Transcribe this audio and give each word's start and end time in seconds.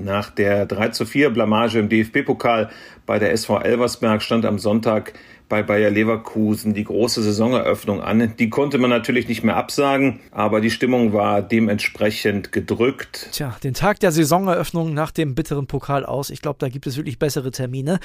Nach 0.00 0.30
der 0.30 0.66
3 0.66 0.88
zu 0.88 1.04
4 1.04 1.30
Blamage 1.30 1.78
im 1.78 1.88
DFB-Pokal 1.88 2.70
bei 3.06 3.18
der 3.18 3.32
SV 3.32 3.60
Elversberg 3.60 4.22
stand 4.22 4.44
am 4.46 4.58
Sonntag 4.58 5.12
bei 5.50 5.62
Bayer 5.64 5.90
Leverkusen 5.90 6.74
die 6.74 6.84
große 6.84 7.22
Saisoneröffnung 7.22 8.00
an. 8.00 8.34
Die 8.38 8.48
konnte 8.48 8.78
man 8.78 8.88
natürlich 8.88 9.28
nicht 9.28 9.42
mehr 9.42 9.56
absagen, 9.56 10.20
aber 10.30 10.60
die 10.60 10.70
Stimmung 10.70 11.12
war 11.12 11.42
dementsprechend 11.42 12.52
gedrückt. 12.52 13.28
Tja, 13.32 13.56
den 13.62 13.74
Tag 13.74 13.98
der 14.00 14.12
Saisoneröffnung 14.12 14.94
nach 14.94 15.10
dem 15.10 15.34
bitteren 15.34 15.66
Pokal 15.66 16.06
aus. 16.06 16.30
Ich 16.30 16.40
glaube, 16.40 16.58
da 16.60 16.68
gibt 16.68 16.86
es 16.86 16.96
wirklich 16.96 17.18
bessere 17.18 17.50
Termine. 17.50 17.98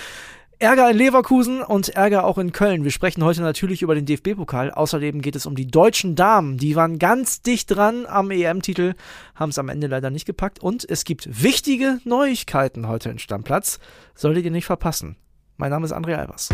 Ärger 0.59 0.89
in 0.89 0.97
Leverkusen 0.97 1.61
und 1.61 1.89
Ärger 1.89 2.23
auch 2.23 2.37
in 2.37 2.53
Köln. 2.53 2.85
Wir 2.85 2.91
sprechen 2.91 3.23
heute 3.23 3.41
natürlich 3.41 3.81
über 3.81 3.93
den 3.93 4.05
DFB-Pokal. 4.05 4.71
Außerdem 4.71 5.21
geht 5.21 5.35
es 5.35 5.45
um 5.45 5.55
die 5.55 5.67
deutschen 5.67 6.15
Damen. 6.15 6.57
Die 6.57 6.75
waren 6.75 6.97
ganz 6.97 7.41
dicht 7.41 7.75
dran 7.75 8.05
am 8.05 8.31
EM-Titel, 8.31 8.93
haben 9.35 9.49
es 9.49 9.59
am 9.59 9.67
Ende 9.67 9.87
leider 9.87 10.09
nicht 10.09 10.25
gepackt. 10.25 10.59
Und 10.59 10.89
es 10.89 11.03
gibt 11.03 11.43
wichtige 11.43 11.99
Neuigkeiten 12.05 12.87
heute 12.87 13.09
in 13.09 13.19
Stammplatz. 13.19 13.79
Solltet 14.13 14.45
ihr 14.45 14.51
nicht 14.51 14.65
verpassen. 14.65 15.17
Mein 15.57 15.71
Name 15.71 15.85
ist 15.85 15.93
André 15.93 16.15
Albers. 16.15 16.49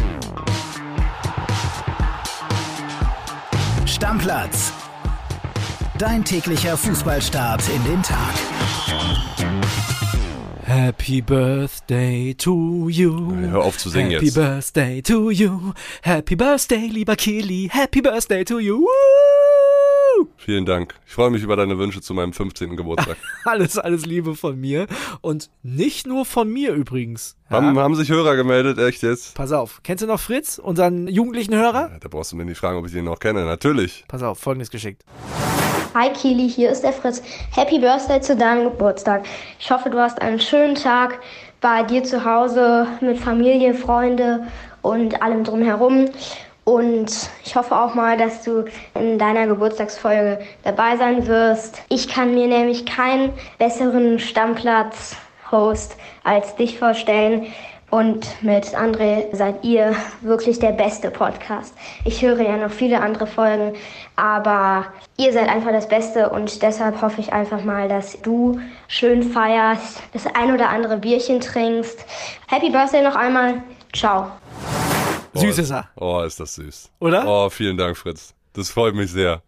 Stammplatz. 3.86 4.74
Dein 6.00 6.26
täglicher 6.26 6.76
Fußballstart 6.76 7.62
in 7.70 7.84
den 7.84 8.02
Tag. 8.02 8.34
Happy 10.72 11.22
Birthday 11.22 12.34
to 12.36 12.88
you. 12.88 13.36
Hör 13.36 13.62
auf 13.62 13.78
zu 13.78 13.90
singen 13.90 14.12
Happy 14.12 14.28
jetzt. 14.28 14.36
Birthday 14.36 15.02
to 15.02 15.30
you. 15.30 15.74
Happy 16.02 16.38
Birthday, 16.38 16.88
lieber 16.88 17.18
Kili. 17.18 17.68
Happy 17.70 18.02
Birthday 18.02 18.46
to 18.46 18.58
you. 18.58 18.80
Woo! 18.80 20.28
Vielen 20.38 20.66
Dank. 20.66 20.96
Ich 21.06 21.12
freue 21.12 21.30
mich 21.30 21.44
über 21.44 21.58
deine 21.58 21.78
Wünsche 21.78 22.00
zu 22.00 22.14
meinem 22.14 22.32
15. 22.32 22.78
Geburtstag. 22.78 23.18
Alles, 23.44 23.78
alles 23.78 24.06
Liebe 24.06 24.34
von 24.34 24.58
mir. 24.58 24.88
Und 25.20 25.50
nicht 25.62 26.08
nur 26.08 26.24
von 26.24 26.50
mir 26.50 26.72
übrigens. 26.72 27.36
Ja? 27.50 27.58
haben, 27.58 27.78
haben 27.78 27.96
sich 27.96 28.08
Hörer 28.08 28.38
gemeldet, 28.38 28.78
echt 28.78 29.04
jetzt? 29.04 29.36
Pass 29.36 29.52
auf. 29.52 29.82
Kennst 29.84 30.04
du 30.04 30.08
noch 30.08 30.22
Fritz, 30.22 30.58
unseren 30.58 31.10
jugendlichen 31.10 31.54
Hörer? 31.54 31.90
Ja, 31.92 32.00
Da 32.00 32.08
brauchst 32.08 32.32
du 32.32 32.38
mir 32.38 32.46
nicht 32.46 32.58
fragen, 32.58 32.78
ob 32.78 32.86
ich 32.86 32.94
den 32.94 33.04
noch 33.04 33.20
kenne. 33.20 33.44
Natürlich. 33.44 34.06
Pass 34.08 34.24
auf, 34.24 34.40
folgendes 34.40 34.72
geschickt. 34.72 35.04
Hi 35.94 36.10
Kili, 36.10 36.48
hier 36.48 36.72
ist 36.72 36.86
der 36.86 36.94
Fritz. 36.94 37.22
Happy 37.54 37.78
Birthday 37.78 38.22
zu 38.22 38.38
deinem 38.38 38.64
Geburtstag. 38.64 39.26
Ich 39.60 39.70
hoffe, 39.72 39.90
du 39.90 40.00
hast 40.00 40.22
einen 40.22 40.40
schönen 40.40 40.76
Tag 40.76 41.20
bei 41.60 41.84
dir 41.84 42.02
zu 42.06 42.24
Hause 42.24 42.88
mit 43.02 43.20
Familie, 43.20 43.74
Freunde 43.74 44.48
und 44.82 45.22
allem 45.22 45.44
drumherum. 45.44 46.06
Und 46.64 47.12
ich 47.44 47.58
hoffe 47.58 47.76
auch 47.76 47.94
mal, 47.94 48.16
dass 48.16 48.42
du 48.44 48.64
in 48.96 49.20
deiner 49.20 49.48
Geburtstagsfolge 49.48 50.40
dabei 50.64 50.96
sein 50.96 51.28
wirst. 51.28 51.82
Ich 51.90 52.08
kann 52.08 52.34
mir 52.36 52.48
nämlich 52.48 52.86
keinen 52.86 53.34
besseren 53.58 54.18
Stammplatz-Host 54.18 55.98
als 56.24 56.56
dich 56.56 56.80
vorstellen. 56.80 57.48
Und 57.92 58.42
mit 58.42 58.68
André 58.68 59.26
seid 59.36 59.66
ihr 59.66 59.94
wirklich 60.22 60.60
der 60.60 60.72
beste 60.72 61.12
Podcast. 61.12 61.76
Ich 62.06 62.22
höre 62.22 62.40
ja 62.40 62.56
noch 62.56 62.72
viele 62.72 63.02
andere 63.02 63.28
Folgen, 63.28 63.76
aber 64.16 64.86
ihr 65.18 65.34
seid 65.34 65.50
einfach 65.50 65.72
das 65.72 65.90
Beste 65.90 66.30
und 66.30 66.62
deshalb 66.62 67.02
hoffe 67.02 67.20
ich 67.20 67.34
einfach 67.34 67.66
mal, 67.66 67.90
dass 67.90 68.22
du 68.22 68.62
schön 68.88 69.24
feierst, 69.24 70.02
das 70.14 70.26
ein 70.26 70.54
oder 70.54 70.70
andere 70.70 71.00
Bierchen 71.00 71.42
trinkst. 71.42 72.06
Happy 72.48 72.70
Birthday 72.70 73.04
noch 73.04 73.18
einmal. 73.18 73.62
Ciao. 73.94 74.32
Süß 75.34 75.58
ist 75.58 75.72
er. 75.72 75.90
Oh, 75.98 76.22
ist 76.22 76.40
das 76.40 76.56
süß. 76.56 76.92
Oder? 77.00 77.28
Oh, 77.28 77.50
vielen 77.50 77.76
Dank, 77.76 77.98
Fritz. 77.98 78.34
Das 78.54 78.70
freut 78.70 78.96
mich 78.96 79.12
sehr. 79.12 79.42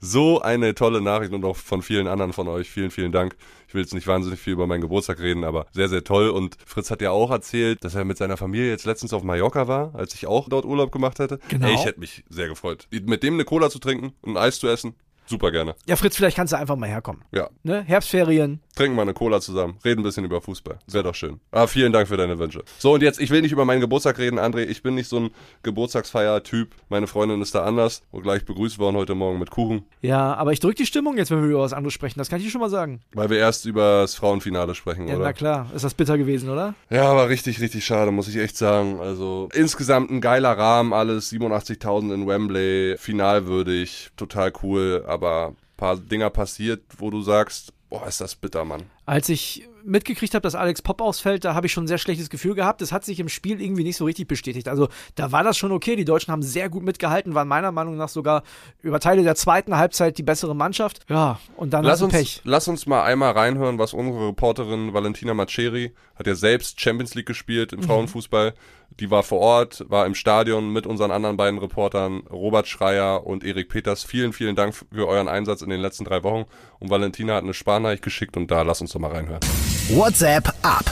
So 0.00 0.40
eine 0.40 0.74
tolle 0.74 1.02
Nachricht 1.02 1.32
und 1.32 1.44
auch 1.44 1.56
von 1.56 1.82
vielen 1.82 2.08
anderen 2.08 2.32
von 2.32 2.48
euch. 2.48 2.70
Vielen, 2.70 2.90
vielen 2.90 3.12
Dank. 3.12 3.36
Ich 3.72 3.74
will 3.74 3.80
jetzt 3.80 3.94
nicht 3.94 4.06
wahnsinnig 4.06 4.38
viel 4.38 4.52
über 4.52 4.66
meinen 4.66 4.82
Geburtstag 4.82 5.18
reden, 5.20 5.44
aber 5.44 5.64
sehr, 5.72 5.88
sehr 5.88 6.04
toll. 6.04 6.28
Und 6.28 6.58
Fritz 6.66 6.90
hat 6.90 7.00
ja 7.00 7.10
auch 7.10 7.30
erzählt, 7.30 7.82
dass 7.82 7.94
er 7.94 8.04
mit 8.04 8.18
seiner 8.18 8.36
Familie 8.36 8.68
jetzt 8.68 8.84
letztens 8.84 9.14
auf 9.14 9.22
Mallorca 9.22 9.66
war, 9.66 9.94
als 9.94 10.12
ich 10.12 10.26
auch 10.26 10.50
dort 10.50 10.66
Urlaub 10.66 10.92
gemacht 10.92 11.18
hätte. 11.18 11.38
Genau. 11.48 11.68
Ey, 11.68 11.74
ich 11.76 11.86
hätte 11.86 11.98
mich 11.98 12.22
sehr 12.28 12.48
gefreut. 12.48 12.86
Mit 12.90 13.22
dem 13.22 13.32
eine 13.32 13.46
Cola 13.46 13.70
zu 13.70 13.78
trinken 13.78 14.12
und 14.20 14.32
ein 14.32 14.36
Eis 14.36 14.58
zu 14.58 14.68
essen, 14.68 14.94
super 15.24 15.50
gerne. 15.50 15.74
Ja, 15.86 15.96
Fritz, 15.96 16.16
vielleicht 16.16 16.36
kannst 16.36 16.52
du 16.52 16.58
einfach 16.58 16.76
mal 16.76 16.86
herkommen. 16.86 17.24
Ja, 17.32 17.48
Ne? 17.62 17.80
Herbstferien. 17.82 18.60
Trinken 18.74 18.96
mal 18.96 19.02
eine 19.02 19.12
Cola 19.14 19.40
zusammen, 19.40 19.76
reden 19.84 20.00
ein 20.00 20.04
bisschen 20.04 20.24
über 20.24 20.40
Fußball. 20.40 20.78
Wäre 20.90 21.04
doch 21.04 21.14
schön. 21.14 21.40
Ah, 21.50 21.66
vielen 21.66 21.92
Dank 21.92 22.08
für 22.08 22.16
deine 22.16 22.38
Wünsche. 22.38 22.64
So, 22.78 22.94
und 22.94 23.02
jetzt, 23.02 23.20
ich 23.20 23.30
will 23.30 23.42
nicht 23.42 23.52
über 23.52 23.64
meinen 23.64 23.80
Geburtstag 23.80 24.18
reden, 24.18 24.38
André. 24.38 24.64
Ich 24.66 24.82
bin 24.82 24.94
nicht 24.94 25.08
so 25.08 25.18
ein 25.20 25.30
Geburtstagsfeier-Typ. 25.62 26.74
Meine 26.88 27.06
Freundin 27.06 27.42
ist 27.42 27.54
da 27.54 27.64
anders 27.64 28.02
und 28.10 28.22
gleich 28.22 28.44
begrüßt 28.44 28.78
worden 28.78 28.96
heute 28.96 29.14
Morgen 29.14 29.38
mit 29.38 29.50
Kuchen, 29.50 29.84
Ja, 30.00 30.34
aber 30.34 30.52
ich 30.52 30.60
drücke 30.60 30.76
die 30.76 30.86
Stimmung 30.86 31.16
jetzt, 31.18 31.30
wenn 31.30 31.42
wir 31.42 31.50
über 31.50 31.60
was 31.60 31.72
anderes 31.72 31.92
sprechen. 31.92 32.18
Das 32.18 32.28
kann 32.30 32.38
ich 32.38 32.46
dir 32.46 32.50
schon 32.50 32.60
mal 32.60 32.70
sagen. 32.70 33.00
weil 33.14 33.28
wir 33.30 33.38
erst 33.38 33.66
über 33.66 34.02
das 34.02 34.14
Frauenfinale 34.14 34.74
sprechen, 34.74 35.06
Ja, 35.08 35.16
oder? 35.16 35.24
na 35.24 35.32
klar. 35.32 35.70
Ist 35.74 35.84
das 35.84 35.94
bitter 35.94 36.16
gewesen, 36.16 36.48
oder? 36.48 36.74
Ja, 36.90 37.14
war 37.14 37.28
richtig, 37.28 37.60
richtig 37.60 37.84
schade, 37.84 38.10
muss 38.10 38.28
ich 38.28 38.36
echt 38.36 38.56
sagen. 38.56 39.00
Also 39.00 39.48
insgesamt 39.54 40.10
ein 40.10 40.20
geiler 40.20 40.56
Rahmen, 40.56 40.92
alles 40.92 41.30
87.000 41.32 42.14
in 42.14 42.26
Wembley, 42.26 42.96
finalwürdig, 42.98 44.10
total 44.16 44.52
cool, 44.62 45.04
aber 45.06 45.48
ein 45.48 45.56
paar 45.76 45.96
Dinger 45.96 46.30
passiert, 46.30 46.82
wo 46.98 47.10
du 47.10 47.22
sagst, 47.22 47.72
boah, 47.92 48.06
ist 48.06 48.22
das 48.22 48.34
bitter, 48.34 48.64
Mann. 48.64 48.84
Als 49.04 49.28
ich 49.28 49.68
mitgekriegt 49.84 50.32
habe, 50.34 50.42
dass 50.42 50.54
Alex 50.54 50.80
Pop 50.80 51.02
ausfällt, 51.02 51.44
da 51.44 51.54
habe 51.54 51.66
ich 51.66 51.72
schon 51.72 51.84
ein 51.84 51.88
sehr 51.88 51.98
schlechtes 51.98 52.30
Gefühl 52.30 52.54
gehabt. 52.54 52.80
Das 52.80 52.90
hat 52.90 53.04
sich 53.04 53.20
im 53.20 53.28
Spiel 53.28 53.60
irgendwie 53.60 53.82
nicht 53.84 53.96
so 53.98 54.06
richtig 54.06 54.28
bestätigt. 54.28 54.66
Also 54.68 54.88
da 55.16 55.30
war 55.32 55.44
das 55.44 55.58
schon 55.58 55.72
okay. 55.72 55.94
Die 55.94 56.06
Deutschen 56.06 56.32
haben 56.32 56.42
sehr 56.42 56.70
gut 56.70 56.82
mitgehalten, 56.84 57.34
waren 57.34 57.48
meiner 57.48 57.70
Meinung 57.70 57.96
nach 57.98 58.08
sogar 58.08 58.44
über 58.80 58.98
Teile 58.98 59.22
der 59.24 59.34
zweiten 59.34 59.76
Halbzeit 59.76 60.16
die 60.16 60.22
bessere 60.22 60.56
Mannschaft. 60.56 61.00
Ja, 61.08 61.38
und 61.56 61.74
dann 61.74 61.84
Lass 61.84 62.00
uns, 62.00 62.12
Pech. 62.14 62.40
lass 62.44 62.66
uns 62.68 62.86
mal 62.86 63.02
einmal 63.02 63.32
reinhören, 63.32 63.78
was 63.78 63.92
unsere 63.92 64.28
Reporterin 64.28 64.94
Valentina 64.94 65.34
Maceri 65.34 65.92
hat 66.16 66.26
ja 66.26 66.34
selbst 66.34 66.80
Champions 66.80 67.14
League 67.14 67.26
gespielt 67.26 67.72
im 67.74 67.80
Mhm. 67.80 67.84
Frauenfußball. 67.84 68.54
Die 69.02 69.10
war 69.10 69.24
vor 69.24 69.40
Ort, 69.40 69.84
war 69.88 70.06
im 70.06 70.14
Stadion 70.14 70.72
mit 70.72 70.86
unseren 70.86 71.10
anderen 71.10 71.36
beiden 71.36 71.58
Reportern, 71.58 72.22
Robert 72.30 72.68
Schreier 72.68 73.26
und 73.26 73.42
Erik 73.42 73.68
Peters. 73.68 74.04
Vielen, 74.04 74.32
vielen 74.32 74.54
Dank 74.54 74.76
für 74.76 75.08
euren 75.08 75.26
Einsatz 75.26 75.60
in 75.60 75.70
den 75.70 75.80
letzten 75.80 76.04
drei 76.04 76.22
Wochen. 76.22 76.44
Und 76.78 76.88
Valentina 76.88 77.34
hat 77.34 77.42
eine 77.42 77.52
Sparnachricht 77.52 78.04
geschickt 78.04 78.36
und 78.36 78.48
da 78.52 78.62
lass 78.62 78.80
uns 78.80 78.92
doch 78.92 79.00
mal 79.00 79.10
reinhören. 79.10 79.40
WhatsApp 79.88 80.48
ab. 80.62 80.84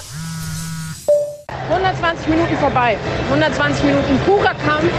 120 1.69 2.27
Minuten 2.27 2.57
vorbei. 2.57 2.99
120 3.29 3.85
Minuten 3.85 4.19
purer 4.27 4.55
Kampf, 4.55 4.93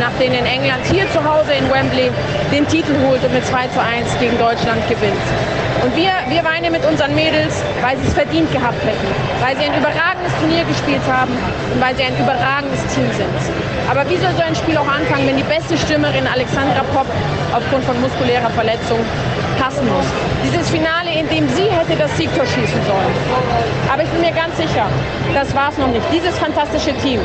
nachdem 0.00 0.32
in 0.32 0.44
England 0.44 0.84
hier 0.86 1.08
zu 1.12 1.22
Hause 1.22 1.52
in 1.52 1.70
Wembley 1.70 2.10
den 2.50 2.66
Titel 2.66 2.96
holt 3.06 3.22
und 3.22 3.32
mit 3.32 3.46
2 3.46 3.68
zu 3.68 3.80
1 3.80 4.18
gegen 4.18 4.36
Deutschland 4.38 4.82
gewinnt. 4.88 5.55
Und 5.82 5.94
wir, 5.96 6.12
wir 6.28 6.44
weinen 6.44 6.72
mit 6.72 6.84
unseren 6.84 7.14
Mädels, 7.14 7.62
weil 7.82 7.96
sie 7.98 8.06
es 8.08 8.14
verdient 8.14 8.50
gehabt 8.52 8.82
hätten, 8.84 9.06
weil 9.42 9.56
sie 9.56 9.64
ein 9.64 9.76
überragendes 9.78 10.32
Turnier 10.40 10.64
gespielt 10.64 11.04
haben 11.06 11.32
und 11.74 11.80
weil 11.80 11.94
sie 11.96 12.04
ein 12.04 12.16
überragendes 12.18 12.80
Team 12.94 13.06
sind. 13.12 13.36
Aber 13.88 14.08
wie 14.10 14.16
soll 14.16 14.32
so 14.36 14.42
ein 14.42 14.54
Spiel 14.54 14.76
auch 14.76 14.88
anfangen, 14.88 15.26
wenn 15.28 15.36
die 15.36 15.46
beste 15.46 15.76
Stürmerin 15.78 16.26
Alexandra 16.26 16.82
Popp 16.94 17.06
aufgrund 17.54 17.84
von 17.84 18.00
muskulärer 18.00 18.50
Verletzung 18.50 18.98
passen 19.60 19.86
muss? 19.86 20.06
Dieses 20.42 20.68
Finale, 20.70 21.12
in 21.14 21.28
dem 21.28 21.48
sie 21.54 21.70
hätte 21.70 21.94
das 21.96 22.10
Siegtor 22.16 22.44
schießen 22.46 22.82
sollen. 22.86 23.14
Aber 23.92 24.02
ich 24.02 24.10
bin 24.10 24.22
mir 24.22 24.32
ganz 24.32 24.56
sicher, 24.56 24.86
das 25.34 25.54
war 25.54 25.70
es 25.70 25.78
noch 25.78 25.88
nicht. 25.88 26.04
Dieses 26.12 26.36
fantastische 26.38 26.94
Team, 26.98 27.20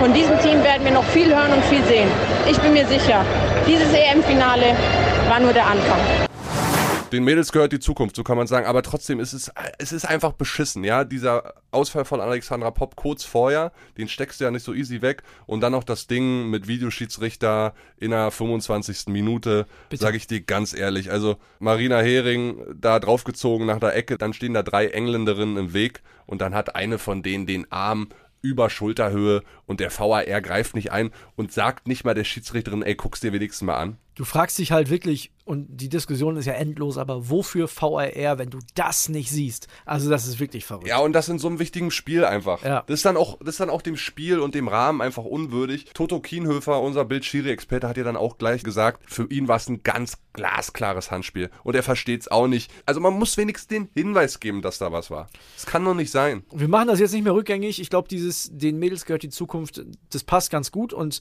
von 0.00 0.12
diesem 0.12 0.38
Team 0.40 0.62
werden 0.64 0.84
wir 0.84 0.92
noch 0.92 1.04
viel 1.04 1.28
hören 1.28 1.52
und 1.54 1.64
viel 1.66 1.84
sehen. 1.84 2.08
Ich 2.48 2.58
bin 2.58 2.72
mir 2.72 2.86
sicher, 2.86 3.24
dieses 3.66 3.92
EM-Finale 3.92 4.74
war 5.28 5.38
nur 5.38 5.52
der 5.52 5.66
Anfang. 5.66 6.29
Den 7.12 7.24
Mädels 7.24 7.50
gehört 7.50 7.72
die 7.72 7.80
Zukunft, 7.80 8.14
so 8.14 8.22
kann 8.22 8.36
man 8.36 8.46
sagen. 8.46 8.66
Aber 8.66 8.82
trotzdem 8.82 9.18
ist 9.18 9.32
es, 9.32 9.50
es 9.78 9.90
ist 9.90 10.04
einfach 10.04 10.32
beschissen, 10.32 10.84
ja. 10.84 11.04
Dieser 11.04 11.54
Ausfall 11.72 12.04
von 12.04 12.20
Alexandra 12.20 12.70
Popp 12.70 12.94
kurz 12.94 13.24
vorher, 13.24 13.72
den 13.98 14.08
steckst 14.08 14.40
du 14.40 14.44
ja 14.44 14.50
nicht 14.50 14.64
so 14.64 14.72
easy 14.72 15.02
weg. 15.02 15.22
Und 15.46 15.60
dann 15.60 15.72
noch 15.72 15.82
das 15.82 16.06
Ding 16.06 16.48
mit 16.50 16.68
Videoschiedsrichter 16.68 17.74
in 17.96 18.12
der 18.12 18.30
25. 18.30 19.08
Minute, 19.08 19.66
sage 19.92 20.16
ich 20.16 20.28
dir 20.28 20.40
ganz 20.40 20.72
ehrlich. 20.72 21.10
Also 21.10 21.36
Marina 21.58 22.00
Hering 22.00 22.64
da 22.80 23.00
draufgezogen 23.00 23.66
nach 23.66 23.80
der 23.80 23.96
Ecke, 23.96 24.16
dann 24.16 24.32
stehen 24.32 24.54
da 24.54 24.62
drei 24.62 24.86
Engländerinnen 24.86 25.56
im 25.56 25.72
Weg 25.72 26.02
und 26.26 26.40
dann 26.40 26.54
hat 26.54 26.76
eine 26.76 26.98
von 26.98 27.22
denen 27.22 27.46
den 27.46 27.70
Arm 27.72 28.08
über 28.42 28.70
Schulterhöhe 28.70 29.42
und 29.66 29.80
der 29.80 29.90
VAR 29.90 30.24
greift 30.40 30.74
nicht 30.74 30.92
ein 30.92 31.10
und 31.36 31.52
sagt 31.52 31.86
nicht 31.88 32.04
mal 32.04 32.14
der 32.14 32.24
Schiedsrichterin, 32.24 32.82
ey, 32.82 32.94
guck's 32.94 33.20
dir 33.20 33.32
wenigstens 33.32 33.66
mal 33.66 33.76
an. 33.76 33.98
Du 34.14 34.24
fragst 34.24 34.58
dich 34.58 34.72
halt 34.72 34.90
wirklich, 34.90 35.32
und 35.50 35.66
die 35.68 35.88
Diskussion 35.88 36.36
ist 36.36 36.46
ja 36.46 36.52
endlos, 36.52 36.96
aber 36.96 37.28
wofür 37.28 37.68
VAR, 37.68 38.38
wenn 38.38 38.50
du 38.50 38.58
das 38.74 39.08
nicht 39.08 39.30
siehst? 39.30 39.66
Also 39.84 40.08
das 40.08 40.26
ist 40.26 40.38
wirklich 40.38 40.64
verrückt. 40.64 40.86
Ja, 40.86 40.98
und 40.98 41.12
das 41.12 41.28
in 41.28 41.38
so 41.38 41.48
einem 41.48 41.58
wichtigen 41.58 41.90
Spiel 41.90 42.24
einfach. 42.24 42.62
Ja. 42.62 42.84
Das, 42.86 43.00
ist 43.00 43.04
dann 43.04 43.16
auch, 43.16 43.38
das 43.40 43.48
ist 43.48 43.60
dann 43.60 43.70
auch 43.70 43.82
dem 43.82 43.96
Spiel 43.96 44.38
und 44.38 44.54
dem 44.54 44.68
Rahmen 44.68 45.00
einfach 45.00 45.24
unwürdig. 45.24 45.86
Toto 45.92 46.20
Kienhöfer, 46.20 46.80
unser 46.80 47.04
Bild-Schiri-Experte, 47.04 47.88
hat 47.88 47.96
ja 47.96 48.04
dann 48.04 48.16
auch 48.16 48.38
gleich 48.38 48.62
gesagt, 48.62 49.02
für 49.10 49.26
ihn 49.30 49.48
war 49.48 49.56
es 49.56 49.68
ein 49.68 49.82
ganz 49.82 50.18
glasklares 50.34 51.10
Handspiel. 51.10 51.50
Und 51.64 51.74
er 51.74 51.82
versteht 51.82 52.20
es 52.20 52.28
auch 52.28 52.46
nicht. 52.46 52.70
Also 52.86 53.00
man 53.00 53.14
muss 53.14 53.36
wenigstens 53.36 53.66
den 53.66 53.88
Hinweis 53.94 54.38
geben, 54.38 54.62
dass 54.62 54.78
da 54.78 54.92
was 54.92 55.10
war. 55.10 55.28
Das 55.56 55.66
kann 55.66 55.84
doch 55.84 55.94
nicht 55.94 56.12
sein. 56.12 56.44
Wir 56.52 56.68
machen 56.68 56.88
das 56.88 57.00
jetzt 57.00 57.12
nicht 57.12 57.24
mehr 57.24 57.34
rückgängig. 57.34 57.80
Ich 57.80 57.90
glaube, 57.90 58.08
dieses, 58.08 58.50
den 58.52 58.78
Mädels 58.78 59.04
gehört 59.04 59.22
die 59.24 59.30
Zukunft, 59.30 59.84
das 60.10 60.22
passt 60.22 60.50
ganz 60.50 60.70
gut 60.70 60.92
und 60.92 61.20